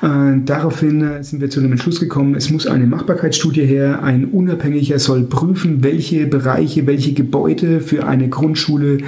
Äh, 0.03 0.41
daraufhin 0.45 1.03
äh, 1.03 1.23
sind 1.23 1.41
wir 1.41 1.51
zu 1.51 1.61
dem 1.61 1.71
Entschluss 1.71 2.01
gekommen, 2.01 2.35
es 2.35 2.51
muss 2.51 2.67
eine 2.67 2.87
Machbarkeitsstudie 2.87 3.65
her. 3.65 4.03
Ein 4.03 4.25
Unabhängiger 4.25 4.99
soll 4.99 5.23
prüfen, 5.23 5.85
welche 5.85 6.27
Bereiche, 6.27 6.87
welche 6.87 7.13
Gebäude 7.13 7.81
für 7.81 8.07
eine 8.09 8.29
Grundschule 8.29 8.99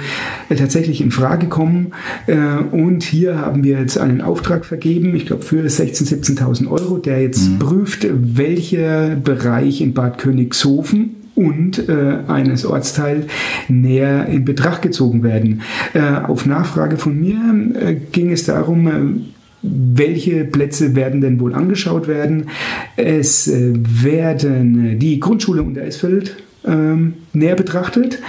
äh, 0.49 0.55
tatsächlich 0.55 1.01
in 1.01 1.11
Frage 1.11 1.47
kommen. 1.47 1.91
Äh, 2.27 2.37
und 2.71 3.03
hier 3.03 3.39
haben 3.39 3.63
wir 3.63 3.79
jetzt 3.79 3.97
einen 3.97 4.21
Auftrag 4.21 4.63
vergeben, 4.65 5.15
ich 5.15 5.25
glaube 5.25 5.43
für 5.43 5.69
16.000, 5.79 6.37
17.000 6.37 6.67
Euro, 6.69 6.97
der 6.97 7.21
jetzt 7.21 7.49
mhm. 7.49 7.59
prüft, 7.59 8.07
welcher 8.09 9.15
Bereich 9.15 9.81
in 9.81 9.93
Bad 9.93 10.17
Königshofen 10.17 11.15
und 11.35 11.87
äh, 11.89 12.19
eines 12.27 12.65
Ortsteils 12.65 13.25
näher 13.67 14.27
in 14.27 14.45
Betracht 14.45 14.81
gezogen 14.81 15.23
werden. 15.23 15.61
Äh, 15.93 16.01
auf 16.01 16.45
Nachfrage 16.45 16.97
von 16.97 17.19
mir 17.19 17.39
äh, 17.79 17.95
ging 18.11 18.31
es 18.31 18.45
darum, 18.45 18.87
äh, 18.87 19.21
welche 19.63 20.43
Plätze 20.45 20.95
werden 20.95 21.21
denn 21.21 21.39
wohl 21.39 21.53
angeschaut 21.53 22.07
werden? 22.07 22.47
Es 22.95 23.47
äh, 23.47 23.73
werden 23.75 24.99
die 24.99 25.19
Grundschule 25.19 25.63
unter 25.63 25.81
Esfeld 25.81 26.35
ähm, 26.65 27.13
näher 27.33 27.55
betrachtet, 27.55 28.19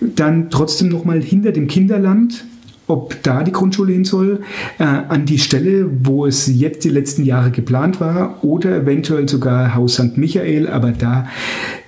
dann 0.00 0.50
trotzdem 0.50 0.88
nochmal 0.88 1.20
hinter 1.20 1.52
dem 1.52 1.66
Kinderland 1.66 2.44
ob 2.86 3.22
da 3.22 3.42
die 3.42 3.52
Grundschule 3.52 3.92
hin 3.92 4.04
soll, 4.04 4.40
äh, 4.78 4.84
an 4.84 5.24
die 5.24 5.38
Stelle, 5.38 5.88
wo 6.02 6.26
es 6.26 6.46
jetzt 6.46 6.84
die 6.84 6.88
letzten 6.88 7.24
Jahre 7.24 7.50
geplant 7.50 8.00
war, 8.00 8.42
oder 8.44 8.76
eventuell 8.76 9.28
sogar 9.28 9.74
Haus 9.74 9.94
St. 9.94 10.16
Michael, 10.16 10.68
aber 10.68 10.92
da 10.92 11.26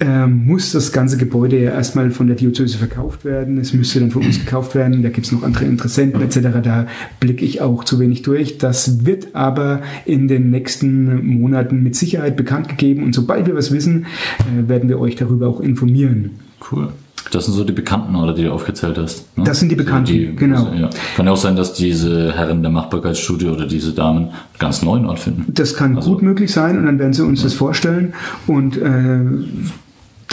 äh, 0.01 0.27
muss 0.27 0.73
das 0.73 0.93
ganze 0.93 1.17
Gebäude 1.17 1.61
ja 1.61 1.73
erstmal 1.73 2.11
von 2.11 2.27
der 2.27 2.37
Diözese 2.37 2.79
verkauft 2.79 3.25
werden. 3.25 3.59
Es 3.59 3.73
müsste 3.73 4.01
dann 4.01 4.11
von 4.11 4.25
uns 4.25 4.39
gekauft 4.39 4.75
werden, 4.75 5.03
da 5.03 5.11
gibt 5.11 5.27
es 5.27 5.33
noch 5.33 5.43
andere 5.43 5.65
Interessenten 5.65 6.21
etc. 6.23 6.61
Da 6.63 6.87
blicke 7.21 7.45
ich 7.45 7.61
auch 7.61 7.85
zu 7.85 7.99
wenig 7.99 8.23
durch. 8.23 8.59
Das 8.59 9.05
wird 9.05 9.35
aber 9.35 9.83
in 10.05 10.29
den 10.29 10.51
nächsten 10.51 11.39
Monaten 11.39 11.83
mit 11.83 11.97
Sicherheit 11.97 12.37
bekannt 12.37 12.69
gegeben 12.69 13.03
und 13.03 13.15
sobald 13.15 13.47
wir 13.47 13.55
was 13.55 13.73
wissen, 13.73 14.07
äh, 14.41 14.69
werden 14.69 14.89
wir 14.89 14.99
euch 15.01 15.17
darüber 15.17 15.49
auch 15.49 15.61
informieren. 15.61 16.31
Cool. 16.71 16.93
Das 17.31 17.47
sind 17.47 17.55
so 17.55 17.65
die 17.65 17.73
Bekannten, 17.73 18.15
oder 18.17 18.35
die 18.35 18.45
du 18.45 18.53
aufgezählt 18.53 18.99
hast. 18.99 19.37
Ne? 19.37 19.45
Das 19.45 19.61
sind 19.61 19.71
die 19.71 19.77
Bekannten, 19.77 20.13
also 20.13 20.13
die, 20.13 20.37
genau. 20.37 20.67
Also, 20.67 20.75
ja. 20.75 20.91
Kann 21.17 21.27
ja 21.27 21.33
auch 21.33 21.37
sein, 21.37 21.57
dass 21.57 21.73
diese 21.73 22.33
Herren 22.33 22.63
der 22.63 22.71
Machbarkeitsstudie 22.71 23.47
oder 23.47 23.67
diese 23.67 23.93
Damen 23.93 24.31
ganz 24.59 24.83
neuen 24.83 25.07
Ort 25.07 25.19
finden. 25.19 25.45
Das 25.49 25.75
kann 25.75 25.97
also, 25.97 26.11
gut 26.13 26.23
möglich 26.23 26.53
sein 26.53 26.79
und 26.79 26.87
dann 26.87 26.99
werden 26.99 27.13
sie 27.13 27.25
uns 27.25 27.41
ja. 27.41 27.45
das 27.45 27.55
vorstellen 27.55 28.15
und 28.47 28.77
äh, 28.77 29.21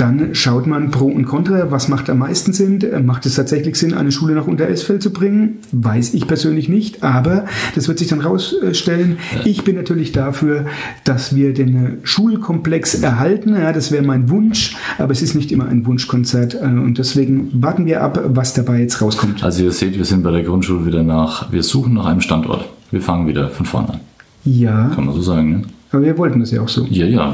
dann 0.02 0.34
schaut 0.34 0.66
man 0.66 0.90
Pro 0.90 1.06
und 1.06 1.26
Contra, 1.26 1.70
was 1.70 1.88
macht 1.88 2.10
am 2.10 2.18
meisten 2.18 2.54
Sinn? 2.54 2.84
Macht 3.06 3.28
es 3.28 3.36
tatsächlich 3.36 3.76
Sinn, 3.76 3.94
eine 3.94 4.12
Schule 4.12 4.34
nach 4.34 4.48
Unteresfeld 4.48 5.04
zu 5.04 5.14
bringen? 5.14 5.60
Weiß 5.72 6.16
ich 6.16 6.26
persönlich 6.26 6.70
nicht, 6.70 7.04
aber 7.04 7.46
das 7.76 7.88
wird 7.88 8.00
sich 8.00 8.08
dann 8.08 8.22
rausstellen. 8.22 9.18
Ich 9.46 9.64
bin 9.64 9.76
natürlich 9.76 10.12
dafür, 10.12 10.66
dass 11.04 11.36
wir 11.36 11.54
den 11.54 12.00
Schulkomplex 12.02 12.96
erhalten. 12.96 13.54
Ja, 13.54 13.74
das 13.74 13.92
wäre 13.92 14.04
mein 14.04 14.30
Wunsch, 14.30 14.76
aber 14.98 15.12
es 15.12 15.22
ist 15.22 15.36
nicht 15.36 15.52
immer 15.52 15.68
ein 15.68 15.86
Wunschkonzert 15.86 16.56
äh, 16.56 16.66
und 16.66 16.98
deswegen 16.98 17.62
warten 17.62 17.86
wir 17.86 18.02
ab, 18.02 18.20
was 18.26 18.56
dabei 18.56 18.80
jetzt 18.80 19.02
rauskommt. 19.02 19.44
Also 19.44 19.64
ihr 19.64 19.72
seht, 19.72 19.98
wir 19.98 20.06
sind 20.06 20.24
bei 20.24 20.32
der 20.32 20.44
Grundschule 20.44 20.86
wieder 20.88 21.04
nach, 21.04 21.52
wir 21.52 21.62
suchen 21.62 21.94
nach 21.94 22.08
einem 22.08 22.22
Standort. 22.22 22.68
Wir 22.90 23.02
fangen 23.02 23.28
wieder 23.28 23.50
von 23.50 23.68
vorne 23.68 23.90
an. 23.90 24.00
Ja. 24.46 24.92
Kann 24.96 25.06
man 25.06 25.14
so 25.14 25.22
sagen, 25.22 25.52
ne? 25.52 25.62
Aber 25.92 26.04
wir 26.04 26.18
wollten 26.18 26.40
das 26.40 26.52
ja 26.52 26.62
auch 26.62 26.70
so. 26.70 26.86
Ja, 26.90 27.06
ja, 27.06 27.34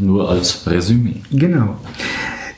nur 0.00 0.30
als 0.30 0.66
Resümee. 0.66 1.22
Genau. 1.32 1.78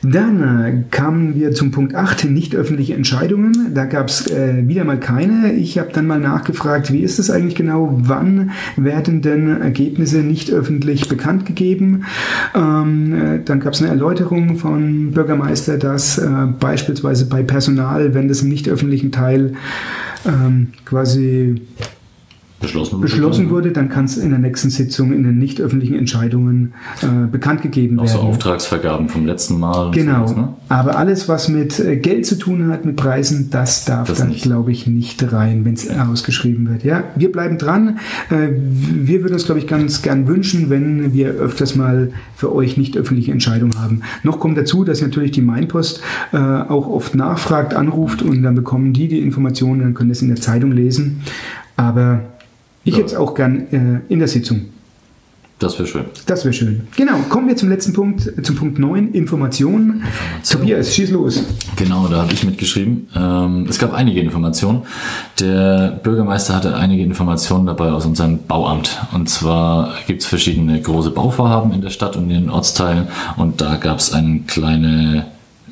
Dann 0.03 0.41
äh, 0.41 0.83
kamen 0.91 1.35
wir 1.35 1.53
zum 1.53 1.71
Punkt 1.71 1.95
8, 1.95 2.25
nicht 2.25 2.55
öffentliche 2.55 2.93
Entscheidungen. 2.93 3.73
Da 3.73 3.85
gab 3.85 4.07
es 4.07 4.27
äh, 4.27 4.67
wieder 4.67 4.83
mal 4.83 4.99
keine. 4.99 5.53
Ich 5.53 5.79
habe 5.79 5.89
dann 5.91 6.05
mal 6.05 6.19
nachgefragt, 6.19 6.93
wie 6.93 6.99
ist 6.99 7.19
das 7.19 7.29
eigentlich 7.29 7.55
genau? 7.55 7.97
Wann 8.03 8.51
werden 8.75 9.21
denn 9.21 9.61
Ergebnisse 9.61 10.19
nicht 10.19 10.51
öffentlich 10.51 11.09
bekannt 11.09 11.45
gegeben? 11.45 12.05
Ähm, 12.53 13.13
äh, 13.13 13.39
dann 13.43 13.59
gab 13.59 13.73
es 13.73 13.81
eine 13.81 13.89
Erläuterung 13.89 14.57
von 14.57 15.11
Bürgermeister, 15.11 15.77
dass 15.77 16.17
äh, 16.17 16.29
beispielsweise 16.59 17.25
bei 17.25 17.41
Personal, 17.41 18.13
wenn 18.13 18.27
das 18.27 18.43
im 18.43 18.49
nicht 18.49 18.69
öffentlichen 18.69 19.11
Teil 19.11 19.53
ähm, 20.25 20.73
quasi 20.85 21.61
beschlossen, 22.59 23.01
beschlossen 23.01 23.49
wurde, 23.49 23.71
dann 23.71 23.89
kann 23.89 24.05
es 24.05 24.17
in 24.17 24.31
der 24.31 24.39
nächsten 24.39 24.69
Sitzung 24.69 25.13
in 25.13 25.23
den 25.23 25.37
nicht 25.37 25.61
öffentlichen 25.61 25.95
Entscheidungen 25.95 26.73
äh, 27.01 27.27
bekannt 27.27 27.61
gegeben 27.61 27.97
werden. 27.97 28.09
Auch 28.09 28.13
so 28.13 28.19
Auftragsvergaben 28.19 29.09
vom 29.09 29.25
letzten 29.25 29.59
Mal. 29.59 29.91
Genau. 29.91 30.27
Sowas, 30.27 30.37
ne? 30.37 30.53
Aber 30.69 30.97
alles, 30.97 31.29
was 31.29 31.49
mit 31.49 31.79
äh, 31.79 31.97
Geld 31.97 32.25
zu 32.25 32.37
tun 32.37 32.67
hat, 32.69 32.85
mit 32.85 32.95
Preisen, 32.95 33.49
das 33.51 33.85
darf 33.85 34.07
das 34.07 34.17
dann, 34.17 34.33
glaube 34.33 34.71
ich, 34.71 34.87
nicht 34.87 35.31
rein, 35.31 35.65
wenn 35.65 35.73
es 35.73 35.89
ausgeschrieben 35.89 36.67
wird. 36.69 36.83
Ja, 36.83 37.03
wir 37.15 37.31
bleiben 37.31 37.57
dran. 37.57 37.99
Äh, 38.29 38.49
wir 38.51 39.21
würden 39.21 39.33
uns, 39.33 39.45
glaube 39.45 39.59
ich, 39.59 39.67
ganz 39.67 40.01
gern 40.01 40.27
wünschen, 40.27 40.69
wenn 40.69 41.13
wir 41.13 41.29
öfters 41.29 41.75
mal 41.75 42.11
für 42.35 42.53
euch 42.53 42.77
nicht 42.77 42.97
öffentliche 42.97 43.31
Entscheidungen 43.31 43.79
haben. 43.79 44.01
Noch 44.23 44.39
kommt 44.39 44.57
dazu, 44.57 44.83
dass 44.83 45.01
natürlich 45.01 45.31
die 45.31 45.41
Mainpost 45.41 46.01
äh, 46.33 46.37
auch 46.37 46.87
oft 46.87 47.13
nachfragt, 47.13 47.75
anruft 47.75 48.23
und 48.23 48.41
dann 48.41 48.55
bekommen 48.55 48.93
die 48.93 49.07
die 49.07 49.19
Informationen, 49.19 49.81
dann 49.81 49.93
können 49.93 50.09
das 50.09 50.21
in 50.21 50.29
der 50.29 50.37
Zeitung 50.37 50.71
lesen. 50.71 51.21
Aber 51.75 52.21
ich 52.87 52.95
ja. 52.95 53.01
jetzt 53.01 53.15
auch 53.15 53.35
gern 53.35 53.67
äh, 53.71 54.11
in 54.11 54.19
der 54.19 54.27
Sitzung. 54.27 54.67
Das 55.59 55.79
wäre 55.79 55.87
schön. 55.87 56.05
Das 56.27 56.45
wäre 56.45 56.53
schön. 56.53 56.87
Genau, 56.95 57.17
kommen 57.29 57.47
wir 57.47 57.55
zum 57.55 57.69
letzten 57.69 57.91
Punkt, 57.91 58.31
zum 58.43 58.55
Punkt 58.55 58.77
9, 58.77 59.11
Informationen. 59.13 60.03
Information. 60.03 60.03
Tobias, 60.47 60.93
schieß 60.93 61.09
los. 61.09 61.43
Genau, 61.75 62.07
da 62.07 62.17
habe 62.17 62.31
ich 62.31 62.43
mitgeschrieben. 62.43 63.07
Ähm, 63.15 63.65
es 63.67 63.79
gab 63.79 63.91
einige 63.91 64.19
Informationen. 64.19 64.83
Der 65.39 65.99
Bürgermeister 66.03 66.55
hatte 66.55 66.75
einige 66.75 67.01
Informationen 67.01 67.65
dabei 67.65 67.91
aus 67.91 68.05
unserem 68.05 68.45
Bauamt. 68.45 69.01
Und 69.13 69.29
zwar 69.29 69.95
gibt 70.05 70.21
es 70.21 70.27
verschiedene 70.27 70.79
große 70.79 71.09
Bauvorhaben 71.09 71.73
in 71.73 71.81
der 71.81 71.89
Stadt 71.89 72.15
und 72.15 72.29
in 72.29 72.41
den 72.41 72.49
Ortsteilen. 72.51 73.07
Und 73.37 73.59
da 73.59 73.77
gab 73.77 73.97
es 73.97 74.13
eine 74.13 74.41
kleine 74.45 75.25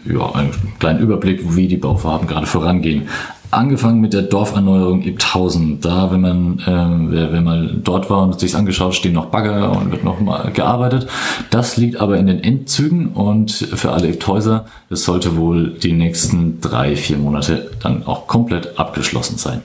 ja, 0.08 0.32
einen 0.34 0.52
kleinen 0.80 1.00
Überblick, 1.00 1.56
wie 1.56 1.68
die 1.68 1.78
Bauvorhaben 1.78 2.28
gerade 2.28 2.46
vorangehen 2.46 3.08
angefangen 3.56 4.02
mit 4.02 4.14
der 4.14 4.24
Dorferneuerung 4.24 5.02
Ibthausen. 5.04 5.80
Da, 5.82 6.12
wenn 6.12 6.22
man, 6.22 6.60
äh, 6.60 7.12
wer, 7.12 7.34
wer 7.34 7.42
mal 7.42 7.72
dort 7.84 8.10
war 8.10 8.24
und 8.24 8.40
sich 8.40 8.56
angeschaut, 8.56 8.96
stehen 8.96 9.14
noch 9.14 9.28
Bagger 9.28 9.72
und 9.72 9.92
wird 9.92 10.04
noch 10.04 10.20
mal 10.20 10.52
gearbeitet. 10.52 11.08
Das 11.50 11.78
liegt 11.78 12.00
aber 12.00 12.18
in 12.18 12.28
den 12.28 12.44
Endzügen 12.44 13.08
und 13.10 13.52
für 13.52 13.92
alle 13.92 14.10
Ibthäuser, 14.10 14.66
das 14.90 15.04
sollte 15.04 15.38
wohl 15.38 15.72
die 15.72 15.94
nächsten 15.94 16.60
drei, 16.62 16.96
vier 16.96 17.18
Monate 17.18 17.72
dann 17.82 18.06
auch 18.06 18.28
komplett 18.28 18.78
abgeschlossen 18.78 19.38
sein. 19.38 19.62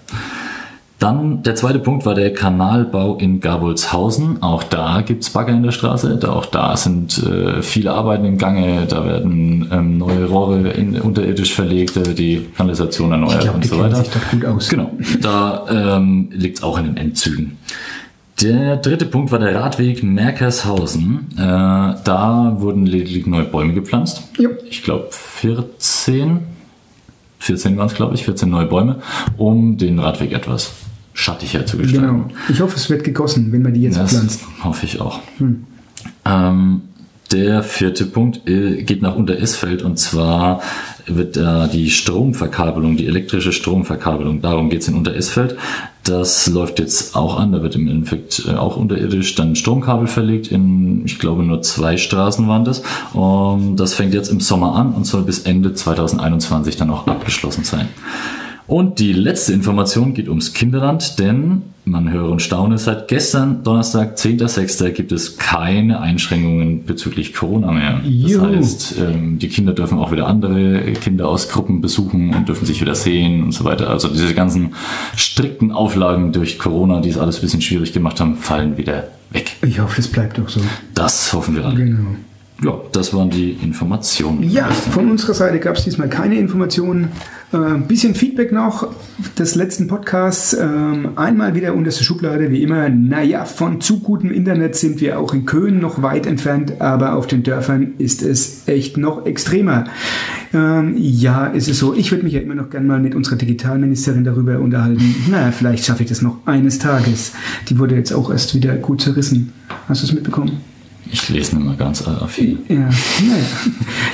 Dann 1.00 1.42
der 1.42 1.54
zweite 1.54 1.78
Punkt 1.78 2.04
war 2.04 2.14
der 2.14 2.34
Kanalbau 2.34 3.16
in 3.16 3.40
Gabolshausen. 3.40 4.42
Auch 4.42 4.62
da 4.62 5.00
gibt's 5.00 5.30
Bagger 5.30 5.54
in 5.54 5.62
der 5.62 5.72
Straße. 5.72 6.18
Da, 6.18 6.28
auch 6.32 6.44
da 6.44 6.76
sind 6.76 7.16
äh, 7.24 7.62
viele 7.62 7.92
Arbeiten 7.92 8.26
im 8.26 8.36
Gange. 8.36 8.84
Da 8.86 9.06
werden 9.06 9.66
ähm, 9.72 9.96
neue 9.96 10.26
Rohre 10.26 10.68
in, 10.72 11.00
unterirdisch 11.00 11.54
verlegt, 11.54 11.96
da 11.96 12.04
wird 12.04 12.18
die 12.18 12.46
Kanalisation 12.54 13.12
erneuert 13.12 13.40
glaub, 13.40 13.54
und 13.54 13.64
so 13.64 13.80
weiter. 13.80 13.96
Sich 13.96 14.10
doch 14.10 14.30
gut 14.30 14.44
aus. 14.44 14.68
Genau. 14.68 14.90
Da 15.22 15.96
ähm, 15.96 16.28
liegt's 16.32 16.62
auch 16.62 16.78
in 16.78 16.84
den 16.84 16.96
Endzügen. 16.98 17.56
Der 18.42 18.76
dritte 18.76 19.06
Punkt 19.06 19.32
war 19.32 19.38
der 19.38 19.54
Radweg 19.54 20.02
Merkershausen. 20.02 21.28
Äh, 21.38 21.38
da 21.38 22.56
wurden 22.58 22.84
lediglich 22.84 23.26
neue 23.26 23.44
Bäume 23.44 23.72
gepflanzt. 23.72 24.24
Ja. 24.38 24.50
Ich 24.68 24.82
glaube 24.82 25.08
14. 25.10 26.40
14 27.38 27.78
waren 27.78 27.86
es, 27.86 27.94
glaube 27.94 28.14
ich, 28.14 28.24
14 28.26 28.50
neue 28.50 28.66
Bäume, 28.66 28.96
um 29.38 29.78
den 29.78 29.98
Radweg 29.98 30.32
etwas 30.32 30.74
schattiger 31.20 31.66
zu 31.66 31.76
gestalten. 31.76 32.06
Genau. 32.06 32.40
Ich 32.48 32.61
hoffe, 32.61 32.76
es 32.76 32.88
wird 32.88 33.04
gegossen, 33.04 33.52
wenn 33.52 33.62
man 33.62 33.74
die 33.74 33.83
jetzt 33.83 33.98
das 33.98 34.11
pflanzt. 34.11 34.40
Hoffe 34.64 34.87
ich 34.87 35.00
auch. 35.00 35.20
Hm. 35.38 35.64
Ähm, 36.24 36.83
der 37.30 37.62
vierte 37.62 38.06
Punkt 38.06 38.48
äh, 38.48 38.83
geht 38.83 39.02
nach 39.02 39.14
Unteresfeld 39.14 39.83
und 39.83 39.98
zwar 39.98 40.62
wird 41.06 41.37
da 41.37 41.66
die 41.66 41.90
Stromverkabelung, 41.90 42.96
die 42.96 43.06
elektrische 43.06 43.52
Stromverkabelung, 43.52 44.40
darum 44.40 44.70
geht 44.70 44.83
es 44.83 44.88
in 44.88 44.94
Unteresfeld. 44.94 45.56
Das 46.04 46.46
läuft 46.46 46.78
jetzt 46.78 47.14
auch 47.14 47.38
an, 47.38 47.52
da 47.52 47.62
wird 47.62 47.76
im 47.76 47.87
Endeffekt 47.87 48.44
äh, 48.48 48.54
auch 48.54 48.76
unterirdisch 48.76 49.35
dann 49.35 49.54
Stromkabel 49.54 50.06
verlegt 50.06 50.48
in, 50.48 51.04
ich 51.04 51.18
glaube, 51.18 51.44
nur 51.44 51.62
zwei 51.62 51.96
Straßen 51.98 52.48
waren 52.48 52.64
das. 52.64 52.83
Und 53.12 53.76
das 53.76 53.94
fängt 53.94 54.14
jetzt 54.14 54.30
im 54.30 54.40
Sommer 54.40 54.74
an 54.74 54.92
und 54.92 55.04
soll 55.06 55.22
bis 55.22 55.40
Ende 55.40 55.74
2021 55.74 56.76
dann 56.76 56.90
auch 56.90 57.06
abgeschlossen 57.06 57.64
sein. 57.64 57.88
Und 58.70 59.00
die 59.00 59.12
letzte 59.12 59.52
Information 59.52 60.14
geht 60.14 60.28
ums 60.28 60.52
Kinderland, 60.52 61.18
denn 61.18 61.62
man 61.85 62.12
höre 62.12 62.30
und 62.30 62.40
staune, 62.40 62.78
seit 62.78 63.09
gestern, 63.09 63.64
Donnerstag, 63.64 64.16
10.06. 64.16 64.90
gibt 64.90 65.11
es 65.11 65.38
keine 65.38 66.00
Einschränkungen 66.00 66.85
bezüglich 66.85 67.35
Corona 67.35 67.72
mehr. 67.72 68.00
Juhu. 68.04 68.46
Das 68.46 68.56
heißt, 68.56 68.94
ähm, 69.00 69.40
die 69.40 69.48
Kinder 69.48 69.72
dürfen 69.72 69.98
auch 69.98 70.12
wieder 70.12 70.28
andere 70.28 70.92
Kinder 70.92 71.26
aus 71.26 71.48
Gruppen 71.48 71.80
besuchen 71.80 72.33
und 72.33 72.46
dürfen 72.46 72.64
sich 72.64 72.80
wieder 72.80 72.94
sehen 72.94 73.42
und 73.42 73.50
so 73.50 73.64
weiter. 73.64 73.90
Also 73.90 74.06
diese 74.06 74.35
ganzen 74.35 74.72
strikten 75.16 75.72
Auflagen 75.72 76.30
durch 76.30 76.61
Corona, 76.61 77.00
die 77.00 77.09
es 77.09 77.18
alles 77.18 77.38
ein 77.38 77.42
bisschen 77.42 77.62
schwierig 77.62 77.92
gemacht 77.92 78.20
haben, 78.20 78.37
fallen 78.37 78.76
wieder 78.76 79.09
weg. 79.33 79.50
Ich 79.66 79.80
hoffe, 79.80 79.96
das 79.96 80.06
bleibt 80.06 80.38
auch 80.38 80.48
so. 80.48 80.61
Das 80.94 81.33
hoffen 81.33 81.56
wir 81.56 81.64
alle. 81.64 81.74
Genau. 81.74 82.11
Ja, 82.62 82.78
das 82.92 83.12
waren 83.14 83.30
die 83.30 83.50
Informationen. 83.50 84.48
Ja, 84.48 84.66
von 84.66 85.11
unserer 85.11 85.35
Seite 85.35 85.59
gab 85.59 85.76
es 85.76 85.85
diesmal 85.85 86.09
keine 86.09 86.38
Informationen. 86.38 87.09
Ein 87.52 87.82
äh, 87.82 87.86
bisschen 87.86 88.14
Feedback 88.14 88.52
noch 88.52 88.88
des 89.36 89.56
letzten 89.56 89.88
Podcasts. 89.88 90.54
Ähm, 90.54 91.10
einmal 91.16 91.54
wieder 91.56 91.74
unterste 91.74 92.04
Schublade, 92.04 92.50
wie 92.52 92.62
immer. 92.62 92.88
Naja, 92.88 93.44
von 93.44 93.80
zu 93.80 93.98
gutem 93.98 94.30
Internet 94.30 94.76
sind 94.76 95.00
wir 95.00 95.18
auch 95.18 95.34
in 95.34 95.46
Köln 95.46 95.80
noch 95.80 96.00
weit 96.00 96.26
entfernt, 96.26 96.80
aber 96.80 97.16
auf 97.16 97.26
den 97.26 97.42
Dörfern 97.42 97.94
ist 97.98 98.22
es 98.22 98.68
echt 98.68 98.96
noch 98.96 99.26
extremer. 99.26 99.86
Ähm, 100.54 100.94
ja, 100.96 101.46
ist 101.46 101.68
es 101.68 101.80
so. 101.80 101.92
Ich 101.92 102.12
würde 102.12 102.22
mich 102.22 102.34
ja 102.34 102.40
immer 102.40 102.54
noch 102.54 102.70
gern 102.70 102.86
mal 102.86 103.00
mit 103.00 103.16
unserer 103.16 103.36
Digitalministerin 103.36 104.22
darüber 104.22 104.60
unterhalten. 104.60 105.16
Naja, 105.28 105.50
vielleicht 105.50 105.84
schaffe 105.84 106.04
ich 106.04 106.08
das 106.08 106.22
noch 106.22 106.46
eines 106.46 106.78
Tages. 106.78 107.32
Die 107.68 107.80
wurde 107.80 107.96
jetzt 107.96 108.12
auch 108.12 108.30
erst 108.30 108.54
wieder 108.54 108.76
gut 108.76 109.00
zerrissen. 109.00 109.52
Hast 109.88 110.02
du 110.02 110.06
es 110.06 110.12
mitbekommen? 110.12 110.69
Ich 111.12 111.29
lese 111.29 111.57
nicht 111.57 111.64
mal 111.66 111.77
ganz 111.77 112.03
äh, 112.07 112.27
viel. 112.29 112.59
Ja, 112.68 112.77
naja. 112.77 112.90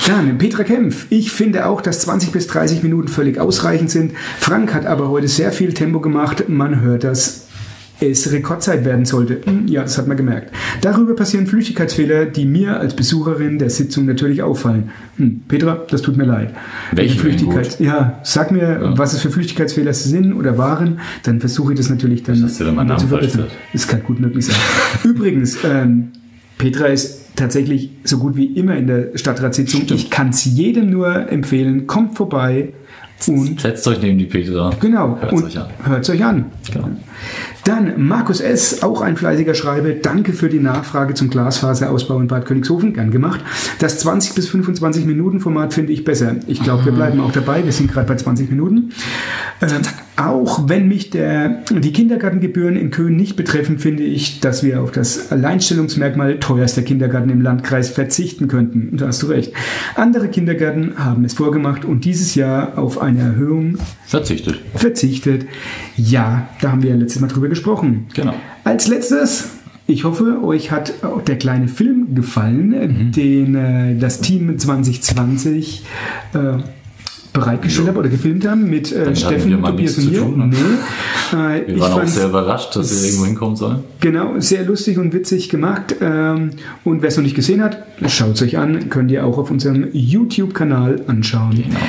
Dann 0.07 0.37
Petra 0.37 0.63
Kempf. 0.63 1.05
Ich 1.09 1.31
finde 1.31 1.65
auch, 1.65 1.81
dass 1.81 1.99
20 2.01 2.31
bis 2.31 2.47
30 2.47 2.83
Minuten 2.83 3.07
völlig 3.07 3.39
ausreichend 3.39 3.91
sind. 3.91 4.13
Frank 4.39 4.73
hat 4.73 4.85
aber 4.85 5.09
heute 5.09 5.27
sehr 5.27 5.51
viel 5.51 5.73
Tempo 5.73 5.99
gemacht. 5.99 6.49
Man 6.49 6.81
hört 6.81 7.03
das. 7.03 7.43
Es 7.99 8.31
Rekordzeit 8.31 8.85
werden 8.85 9.05
sollte. 9.05 9.41
Hm, 9.43 9.67
Ja, 9.67 9.81
das 9.81 9.97
hat 9.97 10.07
man 10.07 10.15
gemerkt. 10.17 10.53
Darüber 10.81 11.15
passieren 11.15 11.47
Flüchtigkeitsfehler, 11.47 12.25
die 12.25 12.45
mir 12.45 12.79
als 12.79 12.95
Besucherin 12.95 13.57
der 13.57 13.71
Sitzung 13.71 14.05
natürlich 14.05 14.43
auffallen. 14.43 14.91
Hm, 15.17 15.41
Petra, 15.47 15.81
das 15.89 16.03
tut 16.03 16.15
mir 16.15 16.25
leid. 16.25 16.53
Welche 16.91 17.15
wären 17.15 17.21
Flüchtigkeit? 17.21 17.79
Ja, 17.79 18.19
sag 18.23 18.51
mir, 18.51 18.61
Ja. 18.81 18.97
was 18.99 19.13
es 19.13 19.21
für 19.21 19.31
Flüchtigkeitsfehler 19.31 19.95
sind 19.95 20.33
oder 20.33 20.59
waren, 20.59 20.99
dann 21.23 21.39
versuche 21.39 21.73
ich 21.73 21.79
das 21.79 21.89
natürlich 21.89 22.21
dann 22.21 22.35
du 22.39 22.63
dann 22.63 22.99
zu 22.99 23.07
verbessern. 23.07 23.45
Das 23.73 23.87
kann 23.87 24.03
gut 24.03 24.19
möglich 24.19 24.45
sein. 24.45 24.55
Übrigens, 25.03 25.57
ähm, 25.63 26.09
Petra 26.57 26.85
ist 26.87 27.35
tatsächlich 27.35 27.91
so 28.03 28.17
gut 28.17 28.35
wie 28.35 28.45
immer 28.45 28.75
in 28.75 28.87
der 28.87 29.17
Stadtratssitzung. 29.17 29.83
Ich 29.93 30.09
kann 30.09 30.29
es 30.29 30.43
jedem 30.45 30.89
nur 30.89 31.31
empfehlen. 31.31 31.85
Kommt 31.87 32.15
vorbei 32.17 32.73
und 33.27 33.59
Setzt 33.61 33.87
euch 33.87 34.01
neben 34.01 34.17
die 34.17 34.25
Peter. 34.25 34.71
genau 34.79 35.17
Hört's 35.19 35.33
und 35.33 35.43
euch 35.45 35.57
an. 35.59 35.67
hört's 35.85 36.09
euch 36.09 36.23
an. 36.23 36.45
Genau. 36.71 36.89
Dann 37.63 38.07
Markus 38.07 38.39
S., 38.41 38.81
auch 38.83 39.01
ein 39.01 39.17
fleißiger 39.17 39.53
Schreiber. 39.55 39.89
Danke 39.89 40.33
für 40.33 40.49
die 40.49 40.59
Nachfrage 40.59 41.13
zum 41.15 41.29
Glasfaserausbau 41.29 42.19
in 42.19 42.27
Bad 42.27 42.45
Königshofen. 42.45 42.93
Gern 42.93 43.11
gemacht. 43.11 43.41
Das 43.79 43.99
20 43.99 44.35
bis 44.35 44.47
25 44.49 45.05
Minuten 45.05 45.39
Format 45.39 45.73
finde 45.73 45.93
ich 45.93 46.03
besser. 46.03 46.35
Ich 46.47 46.61
glaube, 46.63 46.85
wir 46.85 46.91
bleiben 46.91 47.19
auch 47.19 47.31
dabei. 47.31 47.63
Wir 47.65 47.71
sind 47.71 47.91
gerade 47.91 48.07
bei 48.07 48.15
20 48.15 48.49
Minuten. 48.51 48.91
Ähm, 49.61 49.81
auch 50.17 50.67
wenn 50.67 50.87
mich 50.87 51.11
der, 51.11 51.63
die 51.69 51.93
Kindergartengebühren 51.93 52.75
in 52.75 52.89
Köln 52.89 53.15
nicht 53.15 53.35
betreffen, 53.35 53.77
finde 53.77 54.03
ich, 54.03 54.39
dass 54.39 54.63
wir 54.63 54.81
auf 54.81 54.91
das 54.91 55.31
Alleinstellungsmerkmal 55.31 56.39
teuerster 56.39 56.81
Kindergarten 56.81 57.29
im 57.29 57.41
Landkreis 57.41 57.91
verzichten 57.91 58.47
könnten. 58.47 58.97
Da 58.97 59.07
hast 59.07 59.21
du 59.21 59.27
recht. 59.27 59.53
Andere 59.95 60.27
Kindergärten 60.29 60.97
haben 60.97 61.23
es 61.23 61.35
vorgemacht 61.35 61.85
und 61.85 62.03
dieses 62.03 62.33
Jahr 62.33 62.79
auf 62.79 62.99
eine 62.99 63.19
Erhöhung 63.19 63.77
Verzichtet. 64.07 64.59
verzichtet. 64.73 65.45
Ja, 65.95 66.49
da 66.61 66.71
haben 66.71 66.81
wir 66.81 66.89
ja 66.89 66.95
letztes 66.95 67.21
Mal 67.21 67.27
drüber 67.27 67.47
gesprochen. 67.47 68.07
Genau. 68.15 68.33
Als 68.63 68.87
letztes, 68.87 69.49
ich 69.85 70.03
hoffe, 70.03 70.39
euch 70.43 70.71
hat 70.71 71.03
auch 71.03 71.21
der 71.21 71.37
kleine 71.37 71.67
Film 71.67 72.15
gefallen, 72.15 73.11
den 73.11 73.55
äh, 73.55 73.95
das 73.97 74.19
Team 74.19 74.57
2020 74.57 75.85
äh, 76.33 76.57
bereitgestellt 77.39 77.87
hat 77.89 77.97
oder 77.97 78.09
gefilmt 78.09 78.47
haben 78.47 78.69
mit 78.69 78.91
äh, 78.91 79.15
Steffen, 79.15 79.51
wir 79.51 79.57
mal 79.57 79.71
Tobias 79.71 79.97
und 79.97 80.03
zu 80.03 80.09
mir. 80.09 80.19
tun, 80.19 80.49
ne? 80.49 80.55
Äh, 81.33 81.67
Wir 81.67 81.79
waren 81.81 81.93
auch 82.01 82.07
sehr 82.07 82.27
überrascht, 82.29 82.75
dass 82.75 82.89
wir 82.89 83.05
irgendwo 83.09 83.25
hinkommen 83.25 83.55
sollen. 83.57 83.79
Genau, 83.99 84.39
sehr 84.39 84.63
lustig 84.63 84.97
und 84.97 85.13
witzig 85.13 85.49
gemacht. 85.49 85.95
Ähm, 85.99 86.51
und 86.85 87.01
wer 87.01 87.09
es 87.09 87.17
noch 87.17 87.23
nicht 87.23 87.35
gesehen 87.35 87.61
hat, 87.61 87.83
schaut 88.07 88.35
es 88.35 88.41
euch 88.41 88.57
an. 88.57 88.89
Könnt 88.89 89.11
ihr 89.11 89.25
auch 89.25 89.37
auf 89.37 89.51
unserem 89.51 89.87
YouTube-Kanal 89.91 91.01
anschauen. 91.07 91.51
Genau. 91.63 91.79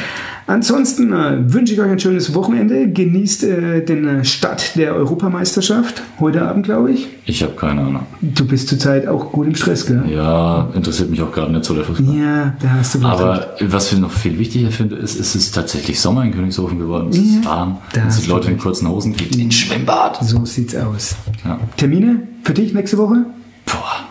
Ansonsten 0.48 1.12
äh, 1.12 1.52
wünsche 1.52 1.74
ich 1.74 1.80
euch 1.80 1.90
ein 1.90 1.98
schönes 1.98 2.34
Wochenende. 2.34 2.88
Genießt 2.90 3.44
äh, 3.44 3.84
den 3.84 4.08
äh, 4.08 4.24
Start 4.24 4.76
der 4.76 4.94
Europameisterschaft. 4.94 6.00
Heute 6.20 6.40
Abend, 6.40 6.64
glaube 6.64 6.90
ich. 6.90 7.06
Ich 7.26 7.42
habe 7.42 7.52
keine 7.52 7.82
Ahnung. 7.82 8.06
Du 8.22 8.46
bist 8.46 8.66
zurzeit 8.68 9.06
auch 9.06 9.30
gut 9.30 9.46
im 9.46 9.54
Stress, 9.54 9.84
gell? 9.84 10.02
Ja, 10.10 10.70
interessiert 10.74 11.10
mich 11.10 11.20
auch 11.20 11.30
gerade 11.30 11.52
nicht 11.52 11.66
so 11.66 11.74
der 11.74 11.84
Fußball. 11.84 12.16
Ja, 12.16 12.54
da 12.62 12.70
hast 12.78 12.94
du 12.94 12.98
vielleicht 13.00 13.20
recht. 13.20 13.22
Aber 13.60 13.72
was 13.72 13.92
ich 13.92 13.98
noch 13.98 14.10
viel 14.10 14.38
wichtiger 14.38 14.70
finde, 14.70 14.96
ist, 14.96 15.20
es 15.20 15.36
ist 15.36 15.54
tatsächlich 15.54 16.00
Sommer 16.00 16.24
in 16.24 16.32
Königshofen 16.32 16.78
geworden. 16.78 17.08
Es 17.10 17.18
ist 17.18 17.44
Ja, 17.44 17.50
warm. 17.50 17.76
da 17.92 18.06
Es 18.08 18.16
sind 18.16 18.28
Leute 18.28 18.50
in 18.50 18.56
kurzen 18.56 18.88
Hosen, 18.88 19.12
geht 19.14 19.36
ins 19.36 19.54
Schwimmbad. 19.54 20.18
So 20.24 20.46
sieht's 20.46 20.74
aus. 20.74 21.14
Ja. 21.44 21.60
Termine 21.76 22.22
für 22.42 22.54
dich 22.54 22.72
nächste 22.72 22.96
Woche? 22.96 23.26
Boah, 23.66 24.06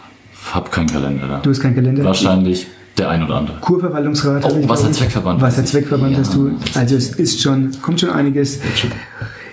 hab 0.53 0.71
keinen 0.71 0.87
Kalender 0.87 1.27
da. 1.27 1.39
Du 1.39 1.49
hast 1.49 1.61
keinen 1.61 1.73
Kalender? 1.73 2.03
Wahrscheinlich 2.03 2.67
der 2.97 3.09
ein 3.09 3.23
oder 3.23 3.35
andere. 3.35 3.57
Kurverwaltungsrat. 3.59 4.43
Oh, 4.45 4.49
hab 4.49 4.59
ich 4.59 4.69
Wasserzweckverband. 4.69 5.41
Wasserzweckverband 5.41 6.13
Ja. 6.13 6.19
hast 6.19 6.33
du. 6.33 6.51
Also 6.75 6.95
es 6.95 7.11
ist 7.11 7.41
schon, 7.41 7.71
kommt 7.81 7.99
schon 7.99 8.09
einiges. 8.09 8.59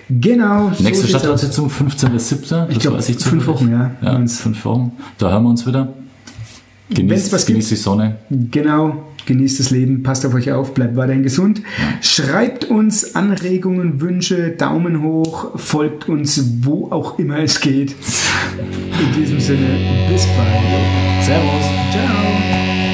Genau. 0.09 0.71
so 0.75 0.83
Nächste 0.83 1.03
aus. 1.05 1.09
Stadtratssitzung, 1.09 1.69
15.07. 1.69 2.69
Ich 2.69 2.79
glaub, 2.79 2.95
weiß 2.95 3.09
ich 3.09 3.17
fünf. 3.17 3.47
Wochen, 3.47 3.71
ja. 3.71 3.91
ja 4.01 4.27
fünf 4.27 4.63
Wochen. 4.65 4.91
Da 5.17 5.31
hören 5.31 5.43
wir 5.43 5.49
uns 5.49 5.65
wieder. 5.65 5.93
Genießt, 6.89 7.33
was 7.33 7.45
genießt 7.47 7.71
die 7.71 7.75
Sonne. 7.75 8.17
Genau, 8.29 9.05
genießt 9.25 9.59
das 9.59 9.71
Leben, 9.71 10.03
passt 10.03 10.23
auf 10.25 10.35
euch 10.35 10.51
auf, 10.51 10.75
bleibt 10.75 10.95
weiterhin 10.95 11.23
gesund. 11.23 11.63
Schreibt 12.01 12.65
uns 12.65 13.15
Anregungen, 13.15 14.01
Wünsche, 14.01 14.49
Daumen 14.51 15.01
hoch, 15.01 15.57
folgt 15.59 16.07
uns, 16.07 16.43
wo 16.61 16.91
auch 16.91 17.17
immer 17.17 17.39
es 17.39 17.59
geht. 17.59 17.95
In 18.99 19.19
diesem 19.19 19.39
Sinne, 19.39 19.67
bis 20.11 20.27
bald. 20.27 21.25
Servus. 21.25 21.65
Ciao. 21.91 22.84